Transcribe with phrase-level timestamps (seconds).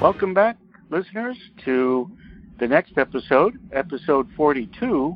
[0.00, 0.56] Welcome back,
[0.88, 1.36] listeners,
[1.66, 2.10] to
[2.58, 5.14] the next episode, episode 42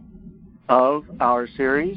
[0.68, 1.96] of our series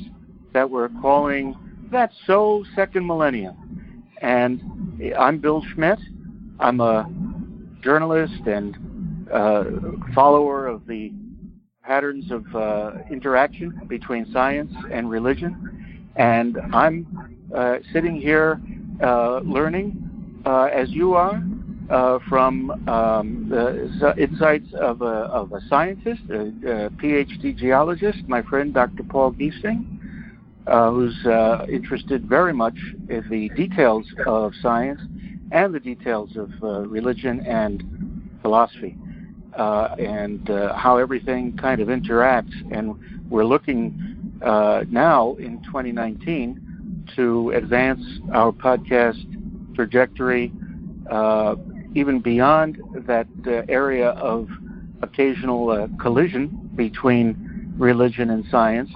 [0.54, 1.54] that we're calling
[1.92, 4.06] That's So Second Millennium.
[4.22, 6.00] And I'm Bill Schmidt.
[6.62, 7.12] I'm a
[7.82, 9.66] journalist and uh,
[10.16, 11.12] follower of the
[11.84, 16.14] patterns of uh, interaction between science and religion.
[16.16, 18.62] And I'm uh, sitting here
[19.04, 21.44] uh, learning uh, as you are
[21.90, 28.42] uh, from um, the insights of a, of a scientist, a, a, PhD geologist, my
[28.42, 29.04] friend Dr.
[29.04, 29.86] Paul Giesting,
[30.68, 32.78] uh, who's uh, interested very much
[33.10, 35.02] in the details of science
[35.52, 37.84] and the details of uh, religion and
[38.42, 38.96] philosophy.
[39.58, 42.54] Uh, and how everything kind of interacts.
[42.72, 42.96] And
[43.28, 48.04] we're looking now in 2019 to advance
[48.34, 49.24] our podcast
[49.74, 50.52] trajectory
[51.10, 51.56] uh,
[51.98, 54.48] even beyond that uh, area of
[55.02, 58.90] occasional uh, collision between religion and science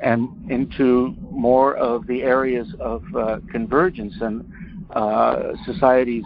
[0.00, 4.52] and into more of the areas of uh, convergence and
[4.96, 6.24] uh, society's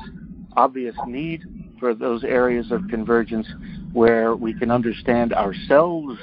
[0.57, 1.43] obvious need
[1.79, 3.47] for those areas of convergence
[3.93, 6.19] where we can understand ourselves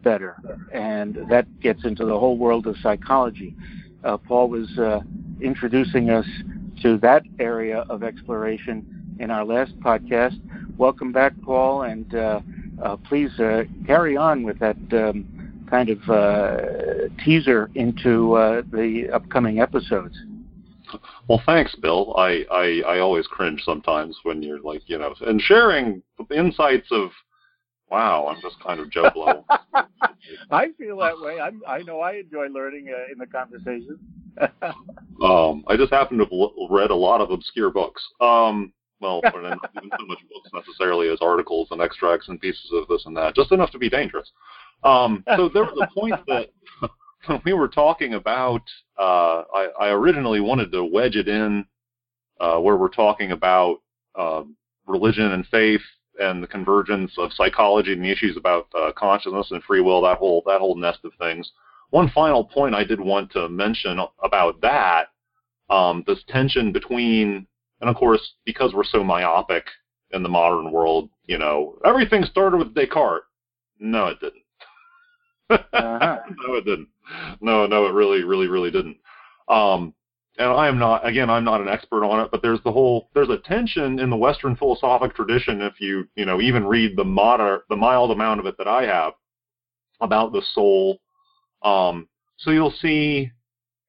[0.00, 0.36] better.
[0.72, 3.54] And that gets into the whole world of psychology.
[4.02, 5.00] Uh, Paul was uh,
[5.42, 6.26] introducing us
[6.82, 10.40] to that area of exploration in our last podcast.
[10.78, 12.40] Welcome back, Paul, and uh,
[12.82, 19.10] uh, please uh, carry on with that um, kind of uh, teaser into uh, the
[19.12, 20.16] upcoming episodes.
[21.28, 22.14] Well, thanks, Bill.
[22.16, 26.02] I, I, I always cringe sometimes when you're like, you know, and sharing
[26.34, 27.10] insights of,
[27.90, 29.44] wow, I'm just kind of Joe Blow.
[30.50, 31.38] I feel that way.
[31.38, 33.98] I'm, I know I enjoy learning uh, in the conversation.
[35.22, 38.02] um, I just happen to have read a lot of obscure books.
[38.20, 42.86] Um, well, not even so much books necessarily as articles and extracts and pieces of
[42.88, 44.30] this and that, just enough to be dangerous.
[44.82, 46.50] Um, so there was a point that
[47.26, 48.62] when we were talking about,
[48.98, 51.64] uh, I, I, originally wanted to wedge it in
[52.40, 53.78] uh, where we're talking about
[54.14, 54.42] uh,
[54.86, 55.82] religion and faith
[56.18, 60.18] and the convergence of psychology and the issues about uh, consciousness and free will, that
[60.18, 61.50] whole that whole nest of things.
[61.90, 65.08] One final point I did want to mention about that,
[65.68, 67.46] um, this tension between
[67.80, 69.64] and of course, because we're so myopic
[70.12, 73.24] in the modern world, you know, everything started with Descartes.
[73.78, 74.42] No, it didn't.
[75.50, 76.18] Uh-huh.
[76.46, 76.88] no, it didn't.
[77.40, 78.98] No, no, it really, really, really didn't.
[79.48, 79.94] Um,
[80.38, 83.10] and I am not, again, I'm not an expert on it, but there's the whole,
[83.14, 87.04] there's a tension in the Western philosophic tradition, if you, you know, even read the
[87.04, 89.14] moder, the mild amount of it that I have
[90.00, 90.98] about the soul.
[91.62, 92.08] Um,
[92.38, 93.30] so you'll see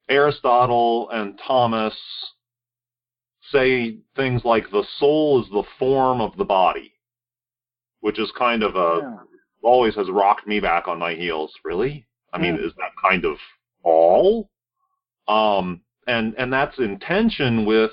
[0.10, 1.96] Aristotle and Thomas
[3.52, 6.94] say things like the soul is the form of the body,
[8.00, 9.18] which is kind of a yeah.
[9.64, 11.52] always has rocked me back on my heels.
[11.64, 12.06] Really?
[12.34, 12.68] I mean, yeah.
[12.68, 13.38] is that kind of
[13.84, 14.50] all?
[15.28, 17.92] Um, and and that's in tension with,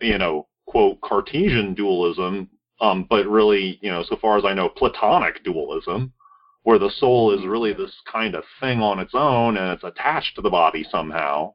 [0.00, 2.48] you know, quote Cartesian dualism,
[2.80, 6.12] um, but really, you know, so far as I know, Platonic dualism,
[6.62, 10.34] where the soul is really this kind of thing on its own and it's attached
[10.36, 11.52] to the body somehow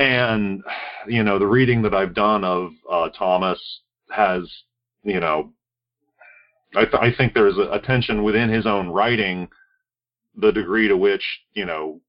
[0.00, 0.62] and
[1.06, 3.60] you know the reading that I've done of uh, Thomas
[4.10, 4.50] has
[5.04, 5.52] you know
[6.74, 9.48] I, th- I think there's a, a, tension within his own writing
[10.36, 11.22] the degree to which
[11.52, 12.00] you know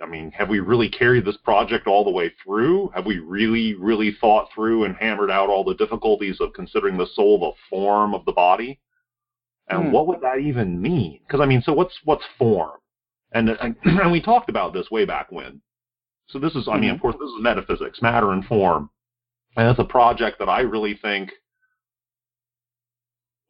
[0.00, 2.90] I mean have we really carried this project all the way through?
[2.94, 7.08] Have we really really thought through and hammered out all the difficulties of considering the
[7.14, 8.78] soul the form of the body?
[9.68, 9.92] And hmm.
[9.92, 11.20] what would that even mean?
[11.26, 12.78] Because I mean so what's what's form?
[13.32, 15.60] And, and and we talked about this way back when
[16.28, 17.02] so this is, I mean, of mm-hmm.
[17.02, 18.90] course, this is metaphysics, matter and form.
[19.56, 21.30] And it's a project that I really think,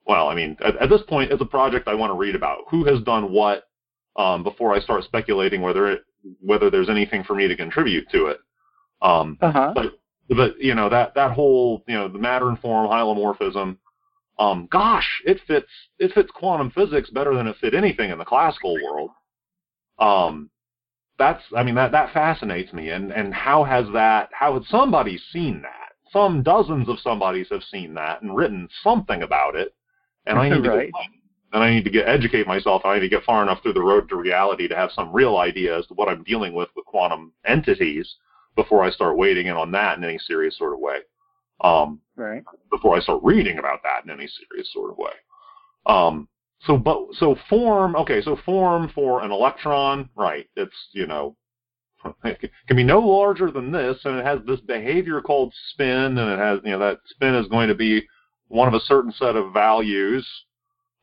[0.04, 2.64] well, I mean, at, at this point, it's a project I want to read about.
[2.70, 3.68] Who has done what
[4.16, 6.02] um, before I start speculating whether it,
[6.40, 8.38] whether there's anything for me to contribute to it.
[9.00, 9.72] Um, uh-huh.
[9.74, 9.92] But
[10.28, 13.76] but you know that that whole you know the matter and form hylomorphism.
[14.38, 15.68] Um, gosh, it fits
[15.98, 19.10] it fits quantum physics better than it fit anything in the classical world.
[19.98, 20.50] Um,
[21.22, 22.90] that's I mean that that fascinates me.
[22.90, 24.30] And and how has that?
[24.32, 25.92] How has somebody seen that?
[26.12, 29.74] Some dozens of somebodies have seen that and written something about it.
[30.26, 30.86] And I need right.
[30.86, 30.92] to get,
[31.52, 32.82] and I need to get educate myself.
[32.84, 35.36] I need to get far enough through the road to reality to have some real
[35.36, 38.16] idea as to what I'm dealing with with quantum entities
[38.56, 40.98] before I start wading in on that in any serious sort of way.
[41.62, 42.42] Um, right.
[42.70, 45.12] Before I start reading about that in any serious sort of way.
[45.86, 46.28] Um,
[46.66, 47.96] so, but so form.
[47.96, 50.46] Okay, so form for an electron, right?
[50.56, 51.36] It's you know,
[52.24, 56.30] it can be no larger than this, and it has this behavior called spin, and
[56.30, 58.06] it has you know that spin is going to be
[58.48, 60.26] one of a certain set of values.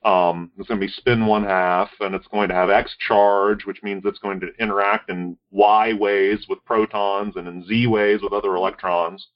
[0.06, 3.66] Um, it's going to be spin one half, and it's going to have X charge,
[3.66, 8.22] which means it's going to interact in Y ways with protons and in Z ways
[8.22, 9.28] with other electrons,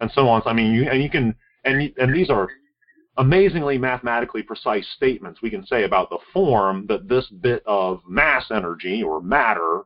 [0.00, 0.42] and so on.
[0.42, 2.48] So, I mean, you, and you can, and and these are
[3.18, 8.46] amazingly mathematically precise statements we can say about the form that this bit of mass
[8.50, 9.82] energy or matter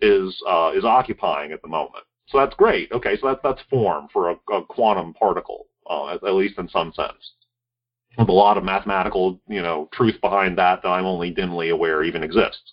[0.00, 2.04] is uh, is occupying at the moment.
[2.28, 2.92] So that's great.
[2.92, 6.68] Okay, so that's that's form for a, a quantum particle, uh, at, at, least in
[6.68, 7.32] some sense.
[8.18, 12.02] With a lot of mathematical, you know, truth behind that that I'm only dimly aware
[12.02, 12.72] even exists.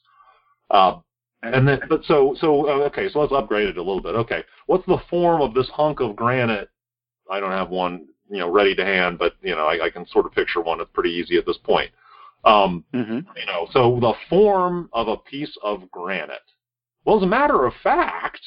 [0.70, 0.98] Uh,
[1.44, 4.16] and then, but so so uh, okay, so let's upgrade it a little bit.
[4.16, 6.70] Okay, what's the form of this hunk of granite?
[7.30, 10.08] I don't have one, you know, ready to hand, but you know, I, I can
[10.08, 10.82] sort of picture one.
[10.82, 11.92] It's pretty easy at this point.
[12.44, 13.14] Um, mm-hmm.
[13.14, 16.40] You know, so the form of a piece of granite.
[17.04, 18.42] Well, as a matter of fact,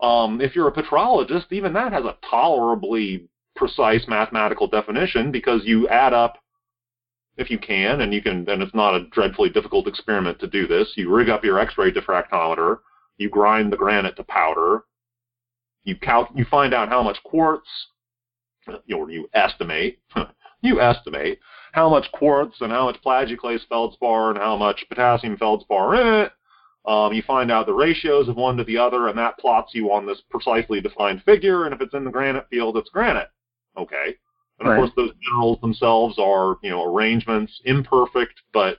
[0.00, 5.88] um, if you're a petrologist, even that has a tolerably precise mathematical definition because you
[5.88, 6.38] add up,
[7.36, 10.66] if you can, and you can, and it's not a dreadfully difficult experiment to do
[10.66, 10.92] this.
[10.96, 12.78] You rig up your X-ray diffractometer,
[13.18, 14.84] you grind the granite to powder,
[15.84, 17.68] you count, you find out how much quartz,
[18.94, 19.98] or you estimate,
[20.62, 21.38] you estimate
[21.72, 26.32] how much quartz and how much plagioclase feldspar and how much potassium feldspar in it,
[26.86, 29.92] um, you find out the ratios of one to the other, and that plots you
[29.92, 31.64] on this precisely defined figure.
[31.64, 33.28] And if it's in the granite field, it's granite.
[33.76, 34.16] Okay.
[34.58, 34.78] And of right.
[34.78, 38.78] course, those minerals themselves are, you know, arrangements, imperfect but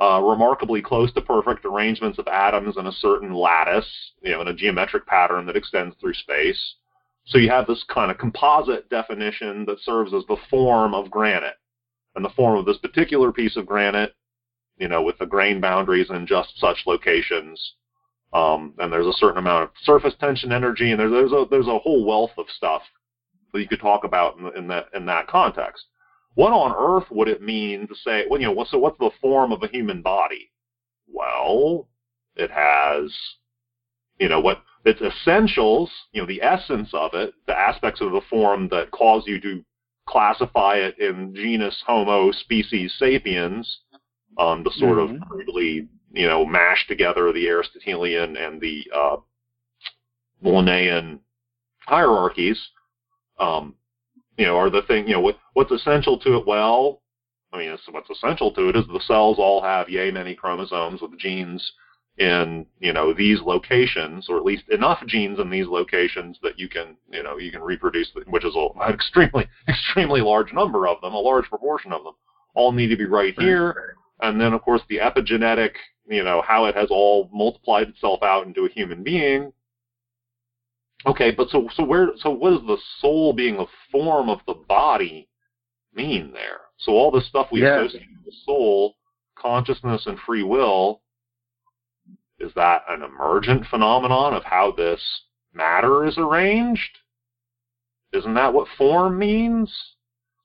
[0.00, 3.88] uh, remarkably close to perfect arrangements of atoms in a certain lattice,
[4.22, 6.74] you know, in a geometric pattern that extends through space.
[7.28, 11.56] So you have this kind of composite definition that serves as the form of granite.
[12.14, 14.14] And the form of this particular piece of granite
[14.78, 17.74] you know, with the grain boundaries in just such locations.
[18.32, 21.66] Um, and there's a certain amount of surface tension energy, and there's there's a there's
[21.66, 22.82] a whole wealth of stuff
[23.52, 25.84] that you could talk about in, in that in that context.
[26.34, 29.50] What on earth would it mean to say, well, you know, so what's the form
[29.50, 30.52] of a human body?
[31.10, 31.88] Well,
[32.36, 33.10] it has,
[34.18, 38.20] you know, what its essentials, you know, the essence of it, the aspects of the
[38.30, 39.64] form that cause you to
[40.06, 43.80] classify it in genus Homo species sapiens,
[44.38, 45.22] um, to sort mm-hmm.
[45.22, 49.16] of crudely, you know, mash together the Aristotelian and the uh,
[50.42, 51.20] Linnaean
[51.80, 52.58] hierarchies.
[53.38, 53.74] Um,
[54.36, 56.46] you know, are the thing, you know, what, what's essential to it?
[56.46, 57.02] Well,
[57.52, 61.18] I mean, what's essential to it is the cells all have yay many chromosomes with
[61.18, 61.72] genes
[62.18, 66.68] in you know these locations, or at least enough genes in these locations that you
[66.68, 71.14] can you know you can reproduce, which is an extremely extremely large number of them,
[71.14, 72.14] a large proportion of them,
[72.54, 75.72] all need to be right here and then of course the epigenetic,
[76.08, 79.52] you know, how it has all multiplied itself out into a human being.
[81.06, 84.54] Okay, but so so where so what does the soul being a form of the
[84.54, 85.28] body
[85.94, 86.60] mean there?
[86.78, 87.80] So all the stuff we yeah.
[87.80, 88.96] associate with the soul,
[89.36, 91.02] consciousness and free will,
[92.38, 95.00] is that an emergent phenomenon of how this
[95.52, 96.98] matter is arranged?
[98.12, 99.72] Isn't that what form means?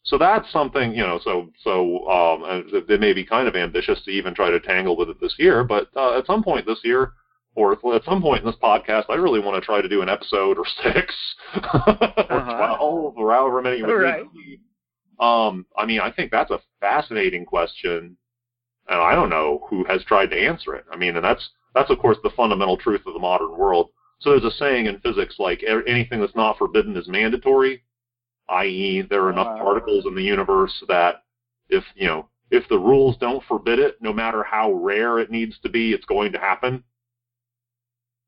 [0.03, 4.11] So that's something, you know, so, so, um, they may be kind of ambitious to
[4.11, 7.13] even try to tangle with it this year, but, uh, at some point this year,
[7.55, 10.09] or at some point in this podcast, I really want to try to do an
[10.09, 11.15] episode or six,
[11.53, 12.75] uh-huh.
[12.77, 13.81] 12, or however many.
[13.81, 14.25] Right.
[15.19, 18.17] Um, I mean, I think that's a fascinating question,
[18.89, 20.85] and I don't know who has tried to answer it.
[20.91, 23.89] I mean, and that's, that's of course the fundamental truth of the modern world.
[24.19, 27.83] So there's a saying in physics like anything that's not forbidden is mandatory
[28.49, 31.23] i.e., there are enough particles in the universe that
[31.69, 35.57] if you know if the rules don't forbid it, no matter how rare it needs
[35.63, 36.83] to be, it's going to happen.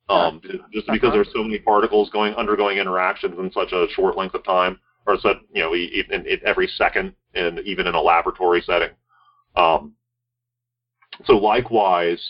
[0.07, 4.35] Um, just because there's so many particles going undergoing interactions in such a short length
[4.35, 8.61] of time, or such you know in, in every second, and even in a laboratory
[8.65, 8.91] setting.
[9.55, 9.93] Um,
[11.25, 12.21] so likewise,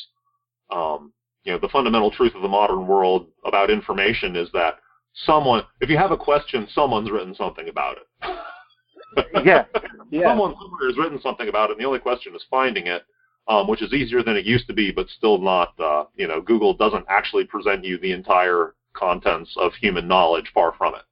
[0.71, 1.11] um,
[1.43, 4.79] you know, the fundamental truth of the modern world about information is that
[5.13, 9.45] someone, if you have a question, someone's written something about it.
[9.45, 9.65] yeah,
[10.09, 10.23] yeah.
[10.23, 13.03] Someone somewhere has written something about it, and the only question is finding it,
[13.47, 15.79] um, which is easier than it used to be, but still not.
[15.79, 20.49] Uh, you know, Google doesn't actually present you the entire contents of human knowledge.
[20.53, 21.03] Far from it.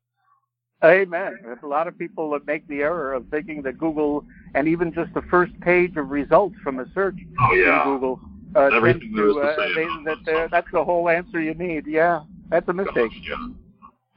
[0.83, 1.37] Amen.
[1.43, 4.91] There's a lot of people that make the error of thinking that Google and even
[4.93, 7.83] just the first page of results from a search oh, yeah.
[7.83, 8.19] in Google
[8.55, 11.87] uh, Everything to, uh, they, that uh, that's the whole answer you need.
[11.87, 13.11] Yeah, that's a mistake.
[13.27, 13.35] Yeah.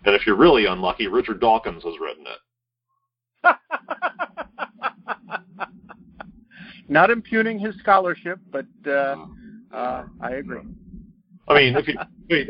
[0.04, 2.38] And if you're really unlucky, Richard Dawkins has written it.
[6.88, 9.16] Not impugning his scholarship, but uh,
[9.72, 10.60] uh, I agree.
[11.48, 11.98] I mean, if you,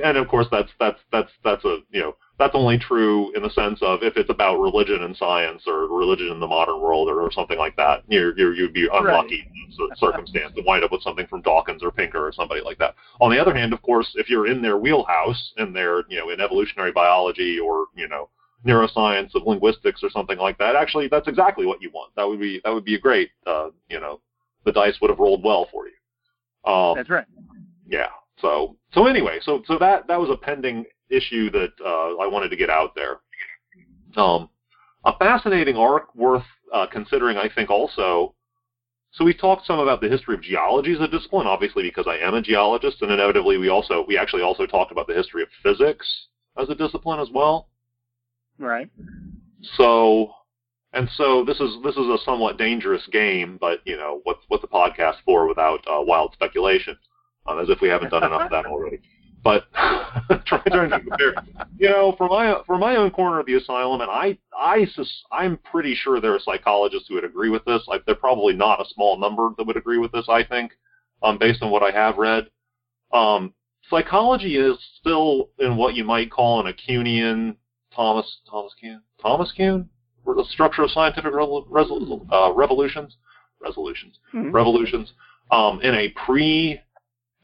[0.02, 3.50] and of course that's that's that's that's a you know that's only true in the
[3.50, 7.22] sense of if it's about religion and science or religion in the modern world or,
[7.22, 8.02] or something like that.
[8.08, 9.78] You're, you're, you'd be unlucky right.
[9.80, 12.78] in that circumstance to wind up with something from Dawkins or Pinker or somebody like
[12.78, 12.94] that.
[13.20, 16.28] On the other hand, of course, if you're in their wheelhouse and they're, you know,
[16.28, 18.28] in evolutionary biology or, you know,
[18.66, 22.14] neuroscience of linguistics or something like that, actually, that's exactly what you want.
[22.16, 24.20] That would be, that would be a great, uh, you know,
[24.66, 26.70] the dice would have rolled well for you.
[26.70, 27.26] Um, that's right.
[27.88, 28.08] Yeah.
[28.40, 32.48] So, so anyway, so, so that, that was a pending issue that uh, I wanted
[32.50, 33.18] to get out there.
[34.16, 34.48] Um,
[35.04, 38.34] a fascinating arc worth uh, considering, I think, also.
[39.12, 42.16] So we talked some about the history of geology as a discipline, obviously because I
[42.16, 45.48] am a geologist, and inevitably we also we actually also talked about the history of
[45.62, 46.06] physics
[46.58, 47.68] as a discipline as well.
[48.58, 48.90] Right.
[49.76, 50.32] So,
[50.92, 54.62] and so this is this is a somewhat dangerous game, but you know what's what's
[54.62, 56.98] the podcast for without uh, wild speculation,
[57.46, 59.00] um, as if we haven't done enough of that already.
[59.46, 59.72] But
[60.46, 61.34] trying, trying to compare,
[61.78, 64.88] you know, for my for my own corner of the asylum, and I I
[65.30, 67.82] I'm pretty sure there are psychologists who would agree with this.
[67.86, 70.26] Like, they're probably not a small number that would agree with this.
[70.28, 70.72] I think,
[71.22, 72.48] um, based on what I have read,
[73.12, 73.54] um,
[73.88, 77.54] psychology is still in what you might call an Kuhnian
[77.94, 79.88] Thomas Thomas Kuhn Thomas Kuhn
[80.26, 83.16] the structure of scientific resol- uh, revolutions
[83.60, 84.50] resolutions mm-hmm.
[84.50, 85.12] revolutions
[85.52, 86.80] um, in a pre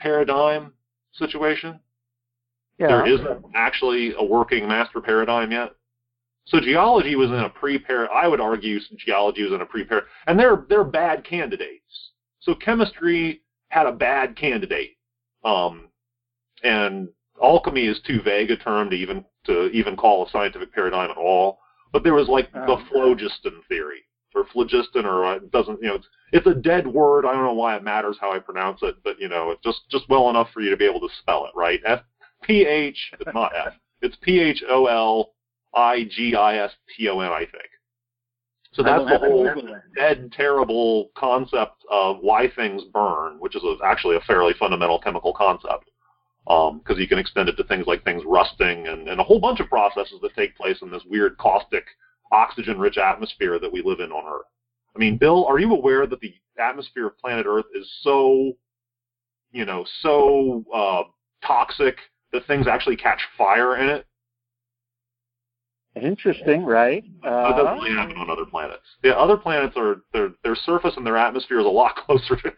[0.00, 0.72] paradigm
[1.12, 1.78] situation
[2.78, 2.88] yeah.
[2.88, 5.70] There isn't actually a working master paradigm yet.
[6.46, 8.10] So geology was in a pre-par.
[8.10, 12.10] I would argue geology was in a pre-par, and they're they're bad candidates.
[12.40, 14.96] So chemistry had a bad candidate,
[15.44, 15.88] um,
[16.64, 17.08] and
[17.40, 21.16] alchemy is too vague a term to even to even call a scientific paradigm at
[21.16, 21.58] all.
[21.92, 22.66] But there was like oh.
[22.66, 24.02] the phlogiston theory,
[24.34, 27.24] or phlogiston, or uh, it doesn't you know it's, it's a dead word.
[27.24, 29.82] I don't know why it matters how I pronounce it, but you know it's just
[29.90, 31.78] just well enough for you to be able to spell it right.
[31.86, 32.00] F
[32.42, 33.74] P H, it's not F.
[34.00, 35.34] It's P H O L
[35.74, 37.68] I G I S T O N, I think.
[38.72, 39.50] So that's the whole
[39.94, 45.34] dead, terrible concept of why things burn, which is a, actually a fairly fundamental chemical
[45.34, 45.90] concept.
[46.46, 49.38] Because um, you can extend it to things like things rusting and, and a whole
[49.38, 51.84] bunch of processes that take place in this weird caustic,
[52.32, 54.46] oxygen-rich atmosphere that we live in on Earth.
[54.96, 58.54] I mean, Bill, are you aware that the atmosphere of planet Earth is so,
[59.52, 61.02] you know, so uh,
[61.46, 61.96] toxic
[62.32, 64.06] that things actually catch fire in it.
[65.94, 67.04] Interesting, right?
[67.22, 68.82] Uh, that doesn't really happen on other planets.
[69.04, 72.52] Yeah, other planets are their their surface and their atmosphere is a lot closer to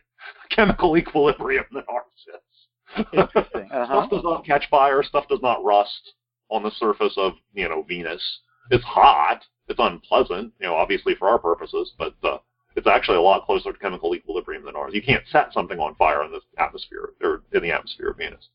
[0.50, 3.06] chemical equilibrium than ours is.
[3.12, 3.68] Interesting.
[3.74, 4.06] Uh-huh.
[4.06, 5.02] stuff does not catch fire.
[5.02, 6.12] Stuff does not rust
[6.48, 8.22] on the surface of you know Venus.
[8.70, 9.42] It's hot.
[9.66, 12.38] It's unpleasant, you know, obviously for our purposes, but uh,
[12.76, 14.92] it's actually a lot closer to chemical equilibrium than ours.
[14.94, 18.48] You can't set something on fire in the atmosphere or in the atmosphere of Venus.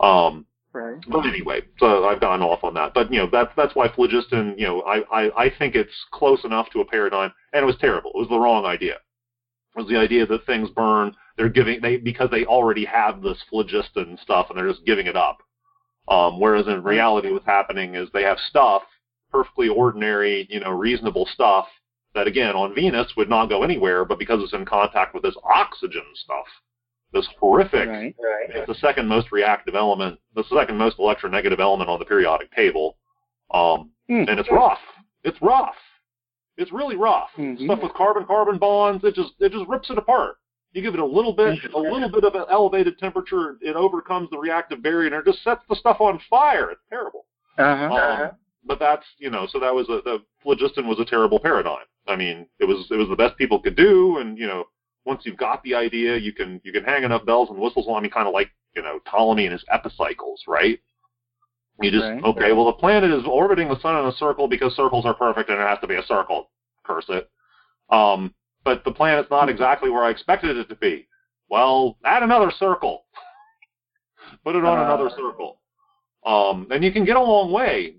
[0.00, 0.96] Um, right.
[1.08, 2.94] But anyway, so I've gone off on that.
[2.94, 4.54] But you know, that's that's why phlogiston.
[4.56, 7.76] You know, I, I I think it's close enough to a paradigm, and it was
[7.80, 8.10] terrible.
[8.14, 8.94] It was the wrong idea.
[9.74, 11.14] It was the idea that things burn.
[11.36, 15.16] They're giving they because they already have this phlogiston stuff, and they're just giving it
[15.16, 15.38] up.
[16.08, 18.82] Um, whereas in reality, what's happening is they have stuff,
[19.30, 21.66] perfectly ordinary, you know, reasonable stuff
[22.14, 25.36] that again on Venus would not go anywhere, but because it's in contact with this
[25.44, 26.46] oxygen stuff,
[27.12, 27.88] this horrific.
[27.88, 28.50] Right, right.
[28.50, 32.96] It's the second most reactive element, the second most electronegative element on the periodic table,
[33.52, 34.28] um, mm.
[34.28, 34.78] and it's rough.
[35.24, 35.74] It's rough.
[36.56, 37.28] It's really rough.
[37.38, 37.64] Mm-hmm.
[37.64, 40.36] Stuff with carbon-carbon bonds, it just it just rips it apart.
[40.72, 44.30] You give it a little bit, a little bit of an elevated temperature, it overcomes
[44.30, 46.70] the reactive barrier, and it just sets the stuff on fire.
[46.70, 47.26] It's terrible.
[47.58, 47.94] Uh-huh.
[47.94, 48.30] Um,
[48.64, 51.84] but that's you know, so that was a the phlogiston was a terrible paradigm.
[52.08, 54.64] I mean, it was it was the best people could do, and you know,
[55.04, 57.96] once you've got the idea, you can you can hang enough bells and whistles on.
[57.96, 60.78] I mean, kind of like you know Ptolemy and his epicycles, right?
[61.80, 62.52] You just okay, okay.
[62.52, 65.58] Well, the planet is orbiting the sun in a circle because circles are perfect and
[65.58, 66.50] it has to be a circle.
[66.84, 67.30] Curse it.
[67.90, 71.08] Um, but the planet's not exactly where I expected it to be.
[71.48, 73.04] Well, add another circle.
[74.44, 75.60] Put it on uh, another circle.
[76.24, 77.96] Um, and you can get a long way,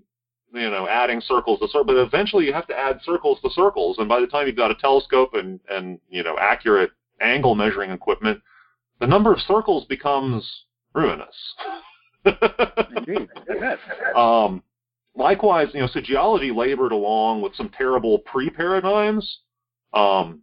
[0.54, 1.86] you know, adding circles to circles.
[1.86, 3.98] But eventually, you have to add circles to circles.
[3.98, 7.90] And by the time you've got a telescope and and you know accurate angle measuring
[7.90, 8.40] equipment,
[9.00, 11.54] the number of circles becomes ruinous.
[12.24, 13.28] Indeed.
[14.16, 14.62] um,
[15.14, 19.40] likewise, you know, so geology labored along with some terrible pre-paradigms.
[19.92, 20.42] Um,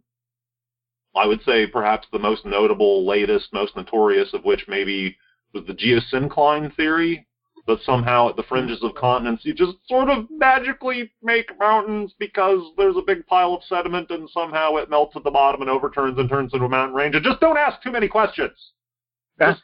[1.14, 5.16] I would say perhaps the most notable, latest, most notorious of which maybe
[5.52, 7.26] was the geosyncline theory,
[7.66, 12.60] that somehow at the fringes of continents you just sort of magically make mountains because
[12.76, 16.18] there's a big pile of sediment and somehow it melts at the bottom and overturns
[16.18, 17.14] and turns into a mountain range.
[17.14, 18.52] And just don't ask too many questions.
[19.38, 19.62] Just,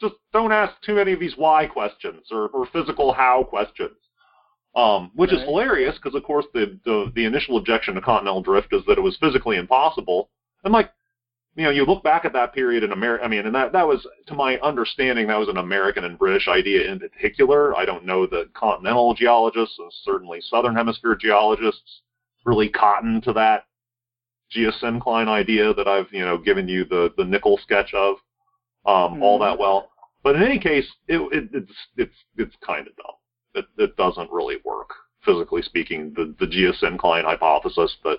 [0.00, 3.96] just don't ask too many of these why questions or, or physical how questions.
[4.74, 5.40] Um, which right.
[5.40, 8.98] is hilarious because, of course, the, the the initial objection to continental drift is that
[8.98, 10.28] it was physically impossible.
[10.64, 10.90] And like,
[11.56, 13.24] you know, you look back at that period in America.
[13.24, 16.48] I mean, and that that was, to my understanding, that was an American and British
[16.48, 17.74] idea in particular.
[17.76, 22.02] I don't know that continental geologists and certainly southern hemisphere geologists
[22.44, 23.64] really cotton to that
[24.54, 28.16] geosyncline idea that I've you know given you the the nickel sketch of
[28.84, 29.22] um, mm-hmm.
[29.22, 29.90] all that well.
[30.22, 33.14] But in any case, it, it, it's it's it's kind of dumb.
[33.54, 34.90] It it doesn't really work
[35.24, 36.12] physically speaking.
[36.14, 38.18] The the geosyncline hypothesis that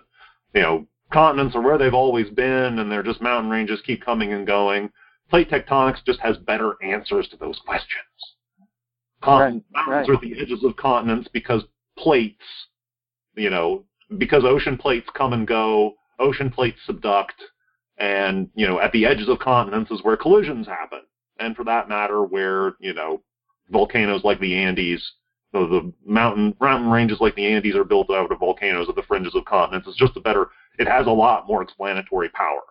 [0.56, 4.34] you know continents are where they've always been and they're just mountain ranges keep coming
[4.34, 4.90] and going.
[5.30, 8.04] Plate tectonics just has better answers to those questions.
[9.22, 10.10] Con- right, mountains right.
[10.10, 11.64] are at the edges of continents because
[11.98, 12.44] plates,
[13.36, 13.84] you know,
[14.18, 17.36] because ocean plates come and go ocean plates subduct,
[17.98, 21.02] and you know at the edges of continents is where collisions happen,
[21.40, 23.22] and for that matter, where you know
[23.70, 25.04] volcanoes like the Andes,
[25.52, 29.04] so the mountain mountain ranges like the Andes are built out of volcanoes at the
[29.04, 29.88] fringes of continents.
[29.88, 30.50] It's just a better.
[30.78, 32.62] It has a lot more explanatory power.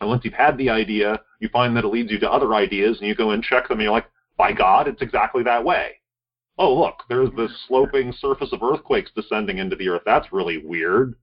[0.00, 2.98] And once you've had the idea, you find that it leads you to other ideas,
[2.98, 6.00] and you go and check them, and you're like, by God, it's exactly that way.
[6.58, 10.02] Oh, look, there's this sloping surface of earthquakes descending into the earth.
[10.04, 11.16] That's really weird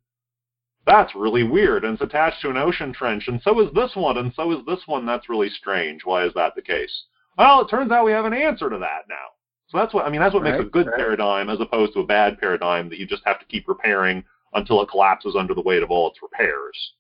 [0.86, 4.18] that's really weird, and it's attached to an ocean trench, and so is this one,
[4.18, 5.06] and so is this one.
[5.06, 6.02] That's really strange.
[6.04, 7.04] Why is that the case?
[7.38, 9.28] Well, it turns out we have an answer to that now.
[9.70, 10.20] So that's what I mean.
[10.20, 10.98] That's what right, makes a good right.
[10.98, 14.82] paradigm as opposed to a bad paradigm that you just have to keep repairing until
[14.82, 16.94] it collapses under the weight of all its repairs.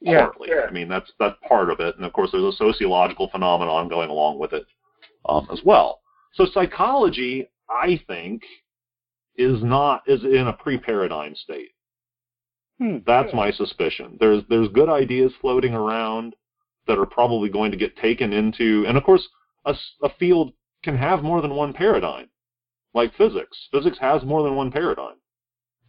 [0.00, 0.66] Yeah, yeah.
[0.68, 4.10] I mean that's that's part of it, and of course there's a sociological phenomenon going
[4.10, 4.66] along with it
[5.26, 6.00] um, as well.
[6.34, 8.42] So psychology, I think,
[9.36, 11.70] is not is in a pre-paradigm state.
[12.78, 12.98] Hmm.
[13.06, 14.18] That's my suspicion.
[14.20, 16.36] There's there's good ideas floating around
[16.86, 19.26] that are probably going to get taken into, and of course,
[19.64, 20.52] a, a field
[20.84, 22.28] can have more than one paradigm,
[22.94, 23.56] like physics.
[23.72, 25.16] Physics has more than one paradigm.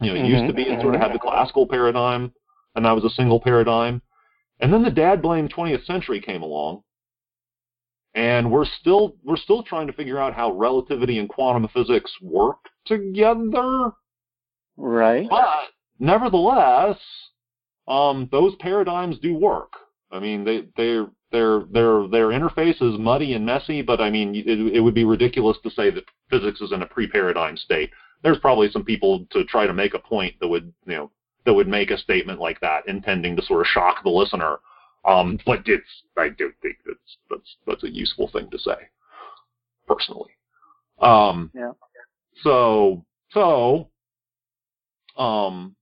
[0.00, 0.34] You know, it mm-hmm.
[0.34, 2.32] used to be it sort of had the classical paradigm,
[2.74, 4.00] and that was a single paradigm,
[4.60, 6.82] and then the dad blame 20th century came along,
[8.14, 12.58] and we're still we're still trying to figure out how relativity and quantum physics work
[12.86, 13.92] together.
[14.76, 15.26] Right.
[15.28, 16.98] But nevertheless,
[17.88, 19.72] um, those paradigms do work.
[20.10, 24.34] I mean, they they their their their interface is muddy and messy, but I mean,
[24.34, 27.90] it, it would be ridiculous to say that physics is in a pre-paradigm state.
[28.22, 31.10] There's probably some people to try to make a point that would you know
[31.44, 34.58] that would make a statement like that, intending to sort of shock the listener.
[35.04, 38.76] Um, but it's I don't think that's that's that's a useful thing to say,
[39.86, 40.30] personally.
[41.00, 41.72] Um, yeah.
[42.42, 43.88] So so
[45.16, 45.76] um,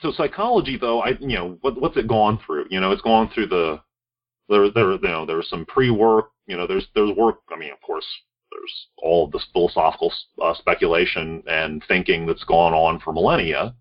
[0.00, 3.28] so psychology though i you know what, what's it gone through you know it's gone
[3.34, 3.80] through the
[4.48, 7.80] there there you know there's some pre-work you know there's there's work i mean of
[7.80, 8.06] course
[8.50, 13.74] there's all this philosophical uh, speculation and thinking that's gone on for millennia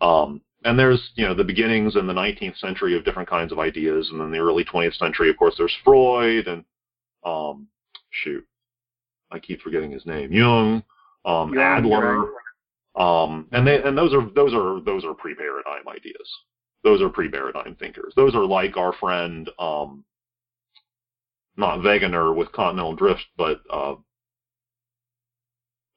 [0.00, 3.58] um, and there's you know the beginnings in the 19th century of different kinds of
[3.58, 6.64] ideas and then the early 20th century of course there's freud and
[7.24, 7.66] um,
[8.10, 8.44] shoot
[9.30, 10.82] i keep forgetting his name jung
[11.24, 12.26] um, adler
[12.94, 16.28] um, and they and those are those are those are pre-paradigm ideas.
[16.84, 18.12] Those are pre-paradigm thinkers.
[18.16, 20.04] Those are like our friend, um,
[21.56, 23.94] not Wegener with continental drift, but uh,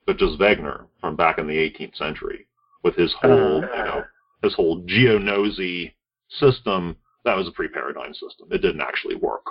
[0.06, 2.48] but just Werner from back in the 18th century
[2.84, 4.04] with his whole you know
[4.44, 5.94] his whole geognosy
[6.30, 6.96] system.
[7.24, 8.50] That was a pre-paradigm system.
[8.52, 9.46] It didn't actually work.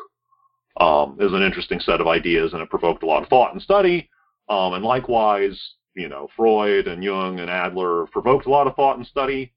[0.81, 3.53] Um, it was an interesting set of ideas, and it provoked a lot of thought
[3.53, 4.09] and study.
[4.49, 5.59] Um, and likewise,
[5.95, 9.53] you know, Freud and Jung and Adler provoked a lot of thought and study,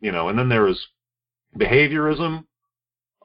[0.00, 0.84] you know, and then there is
[1.56, 2.44] behaviorism,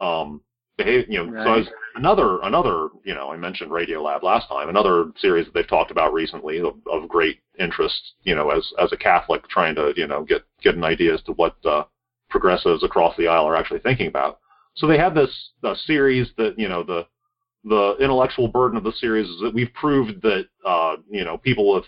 [0.02, 0.42] um,
[0.78, 1.66] behave, you know, right.
[1.66, 5.92] so another, another, you know, I mentioned Radiolab last time, another series that they've talked
[5.92, 10.08] about recently of, of great interest, you know, as, as a Catholic trying to, you
[10.08, 11.84] know, get, get an idea as to what, uh,
[12.30, 14.40] progressives across the aisle are actually thinking about.
[14.76, 17.06] So they have this uh, series that, you know, the,
[17.66, 21.74] the intellectual burden of the series is that we've proved that, uh, you know, people
[21.74, 21.84] with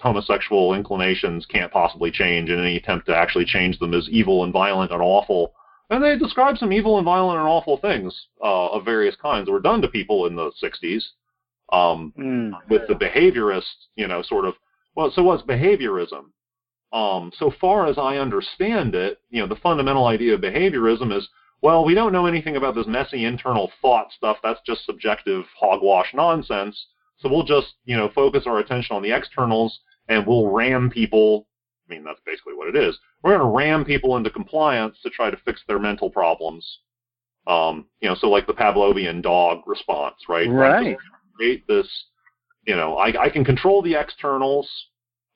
[0.00, 4.52] homosexual inclinations can't possibly change, and any attempt to actually change them is evil and
[4.52, 5.52] violent and awful.
[5.92, 9.52] And they describe some evil and violent and awful things uh, of various kinds that
[9.52, 11.02] were done to people in the 60s
[11.70, 12.52] um, mm.
[12.70, 14.54] with the behaviorist, you know, sort of.
[14.96, 16.30] Well, so what's behaviorism?
[16.94, 21.28] Um, so far as I understand it, you know, the fundamental idea of behaviorism is,
[21.60, 24.38] well, we don't know anything about this messy internal thought stuff.
[24.42, 26.86] That's just subjective hogwash nonsense.
[27.18, 29.78] So we'll just, you know, focus our attention on the externals
[30.08, 31.46] and we'll ram people.
[31.92, 32.98] I mean, that's basically what it is.
[33.22, 36.66] We're going to ram people into compliance to try to fix their mental problems.
[37.46, 40.48] Um, you know, so like the Pavlovian dog response, right?
[40.48, 40.96] Right.
[41.36, 41.86] Create this,
[42.66, 44.68] you know, I, I can control the externals.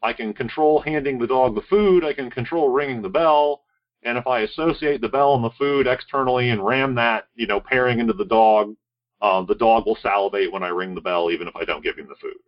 [0.03, 2.05] I can control handing the dog the food.
[2.05, 3.63] I can control ringing the bell.
[4.05, 7.61] And if I associate the bell and the food externally and ram that, you know,
[7.61, 8.75] pairing into the dog,
[9.21, 11.99] uh, the dog will salivate when I ring the bell, even if I don't give
[11.99, 12.39] him the food.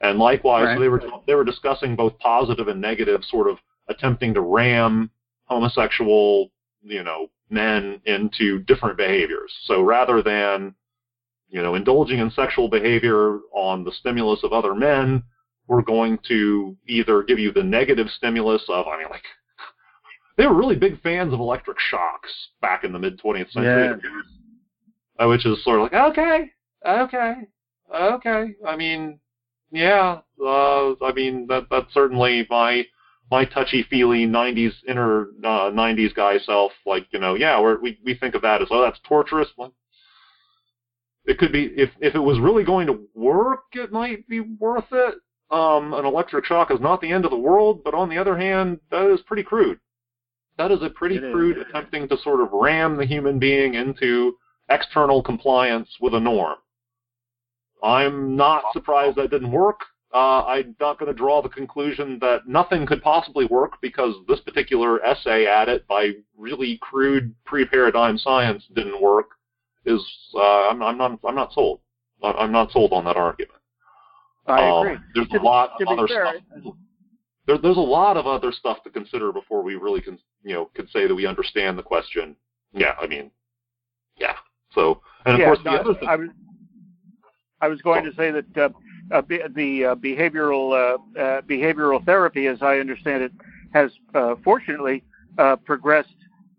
[0.00, 0.78] And likewise, Right.
[0.78, 3.58] they were they were discussing both positive and negative, sort of
[3.88, 5.10] attempting to ram
[5.44, 6.50] homosexual,
[6.82, 9.52] you know, men into different behaviors.
[9.64, 10.74] So rather than,
[11.48, 15.22] you know, indulging in sexual behavior on the stimulus of other men,
[15.66, 19.22] we're going to either give you the negative stimulus of, I mean, like,
[20.36, 22.30] they were really big fans of electric shocks
[22.60, 23.88] back in the mid 20th century.
[25.18, 26.50] Uh, Which is sort of like, okay,
[26.86, 27.34] okay,
[27.92, 28.54] okay.
[28.66, 29.18] I mean,
[29.70, 32.86] yeah, uh, I mean, that that's certainly my
[33.30, 36.72] my touchy feely '90s inner uh, '90s guy self.
[36.86, 39.48] Like, you know, yeah, we're, we we think of that as oh, that's torturous.
[39.56, 39.74] Well,
[41.24, 44.90] it could be if if it was really going to work, it might be worth
[44.90, 45.14] it.
[45.50, 48.36] Um, an electric shock is not the end of the world, but on the other
[48.36, 49.78] hand, that is pretty crude.
[50.58, 51.32] That is a pretty It is.
[51.32, 54.36] crude attempting to sort of ram the human being into
[54.68, 56.56] external compliance with a norm.
[57.82, 59.80] I'm not surprised that didn't work.
[60.12, 64.40] Uh, I'm not going to draw the conclusion that nothing could possibly work because this
[64.40, 69.26] particular essay at it by really crude pre-paradigm science didn't work.
[69.84, 70.02] Is
[70.34, 71.80] uh, I'm, I'm not I'm not sold.
[72.22, 73.58] I'm not sold on that argument.
[74.46, 74.98] I Um, agree.
[75.14, 76.74] There's To a lot of other fair, stuff.
[77.46, 80.70] There, there's a lot of other stuff to consider before we really can, you know,
[80.74, 82.34] could say that we understand the question.
[82.72, 83.30] Yeah, I mean,
[84.16, 84.34] yeah.
[84.72, 86.32] So, and of yeah, course, no, the other thing.
[87.60, 88.68] I was, going to say that uh,
[89.10, 93.32] uh, be, the uh, behavioral uh, uh, behavioral therapy, as I understand it,
[93.72, 95.02] has uh, fortunately
[95.38, 96.14] uh, progressed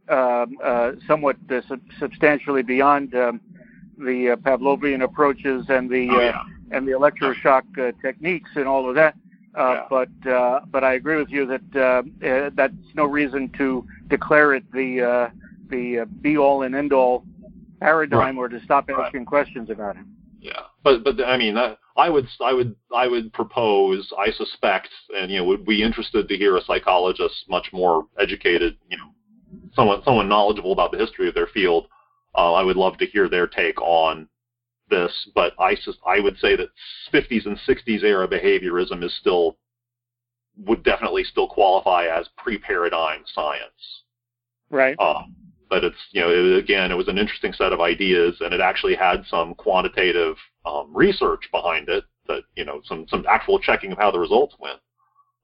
[0.10, 3.42] um, uh, somewhat uh, sub- substantially beyond um,
[3.98, 6.44] the uh, Pavlovian approaches and the oh, uh, yeah.
[6.72, 9.16] and the electroshock uh, techniques and all of that.
[9.58, 9.86] Uh, Yeah.
[9.90, 14.54] But uh, but I agree with you that uh, uh, that's no reason to declare
[14.54, 15.30] it the uh,
[15.70, 17.24] the uh, be all and end all
[17.80, 19.06] paradigm or to stop Right.
[19.06, 20.04] asking questions about it.
[20.42, 24.12] Yeah, but but I mean, that, I would I would I would propose.
[24.18, 28.78] I suspect, and you know, would be interested to hear a psychologist, much more educated,
[28.90, 29.12] you know,
[29.76, 31.88] someone someone knowledgeable about the history of their field.
[32.36, 34.30] Uh, I would love to hear their take on
[34.90, 35.12] this.
[35.36, 36.70] But I sus- I would say that
[37.12, 39.58] 50s and 60s era behaviorism is still
[40.66, 44.04] would definitely still qualify as pre-paradigm science.
[44.70, 45.00] Right.
[45.00, 45.36] Um,
[45.70, 48.62] but it's you know it, again it was an interesting set of ideas and it
[48.62, 53.92] actually had some quantitative um, research behind it that you know some some actual checking
[53.92, 54.80] of how the results went.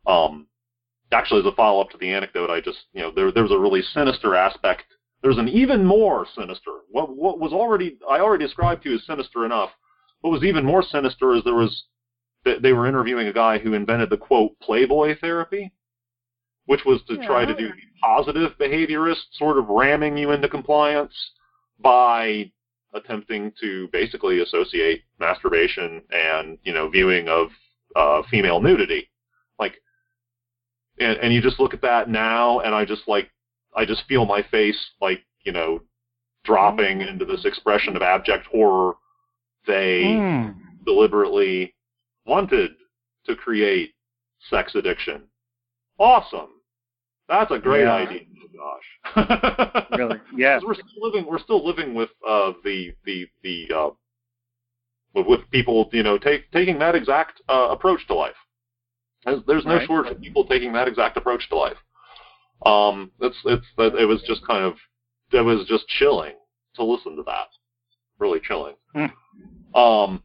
[0.08, 0.48] Um,
[1.12, 3.52] actually, as a follow up to the anecdote, I just you know there there was
[3.52, 4.84] a really sinister aspect.
[5.22, 6.72] There's an even more sinister.
[6.90, 9.72] What what was already I already described to you as sinister enough.
[10.22, 11.84] What was even more sinister is there was
[12.46, 15.72] they they were interviewing a guy who invented the quote Playboy therapy,
[16.66, 17.58] which was to try to Yeah.
[17.58, 21.14] do positive behaviorist, sort of ramming you into compliance
[21.80, 22.52] by
[22.94, 27.50] attempting to basically associate masturbation and you know viewing of
[27.96, 29.10] uh, female nudity,
[29.60, 29.82] like,
[31.00, 33.30] and, and you just look at that now, and I just like
[33.76, 35.82] I just feel my face like you know
[36.44, 38.96] dropping into this expression of abject horror.
[39.68, 40.50] They Hmm.
[40.86, 41.74] deliberately
[42.26, 42.72] wanted
[43.26, 43.94] to create
[44.50, 45.24] sex addiction.
[45.98, 46.55] Awesome.
[47.28, 47.94] That's a great Yeah.
[47.94, 48.22] idea.
[48.56, 48.80] Oh,
[49.16, 49.86] gosh.
[49.98, 50.20] Really?
[50.36, 50.60] Yeah.
[50.66, 51.26] we're still living.
[51.26, 53.90] We're still living with uh, the the the uh,
[55.14, 58.36] with, with people, you know, take, taking that exact uh, approach to life.
[59.26, 59.88] There's, there's no Right.
[59.88, 61.78] shortage of people taking that exact approach to life.
[62.66, 64.76] Um, it's it's that it was just kind of
[65.32, 66.34] it was just chilling
[66.76, 67.48] to listen to that.
[68.20, 68.76] Really chilling.
[68.94, 69.78] Hmm.
[69.78, 70.24] Um,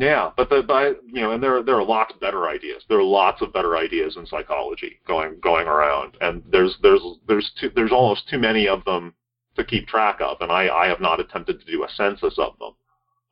[0.00, 2.82] yeah, but the but, you know, and there there are lots of better ideas.
[2.88, 7.50] There are lots of better ideas in psychology going going around, and there's there's there's
[7.60, 9.14] too, there's almost too many of them
[9.56, 12.58] to keep track of, and I I have not attempted to do a census of
[12.58, 12.72] them.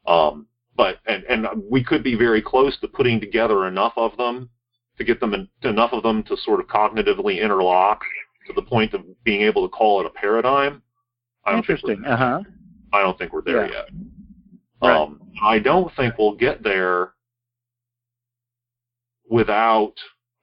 [0.07, 4.51] Um, but and and we could be very close to putting together enough of them
[4.99, 8.03] to get them in, enough of them to sort of cognitively interlock
[8.47, 10.83] to the point of being able to call it a paradigm.
[11.45, 12.05] I don't think we're Interesting.
[12.13, 12.43] Uh huh.
[12.93, 13.73] I don't think we're there Yeah.
[13.73, 13.89] yet.
[14.83, 14.97] Right.
[14.97, 17.13] Um, I don't think we'll get there
[19.29, 19.95] without.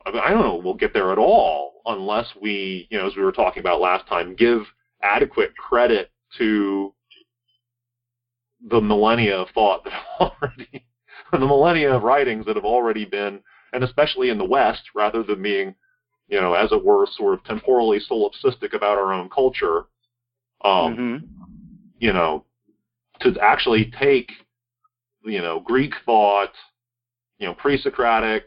[0.05, 0.61] I, mean, I don't know.
[0.63, 4.07] We'll get there at all unless we, you know, as we were talking about last
[4.07, 4.61] time, give
[5.01, 6.93] adequate credit to
[8.69, 10.03] the millennia of thought that have
[10.41, 10.85] already,
[11.31, 13.39] the millennia of writings that have already been,
[13.73, 15.75] and especially in the West, rather than being,
[16.27, 19.85] you know, as it were, sort of temporally solipsistic about our own culture.
[20.63, 21.35] Um, hmm
[21.99, 22.45] you know,
[23.21, 24.31] to actually take,
[25.25, 26.51] you know, Greek thought,
[27.39, 28.43] you know, pre-Socratic,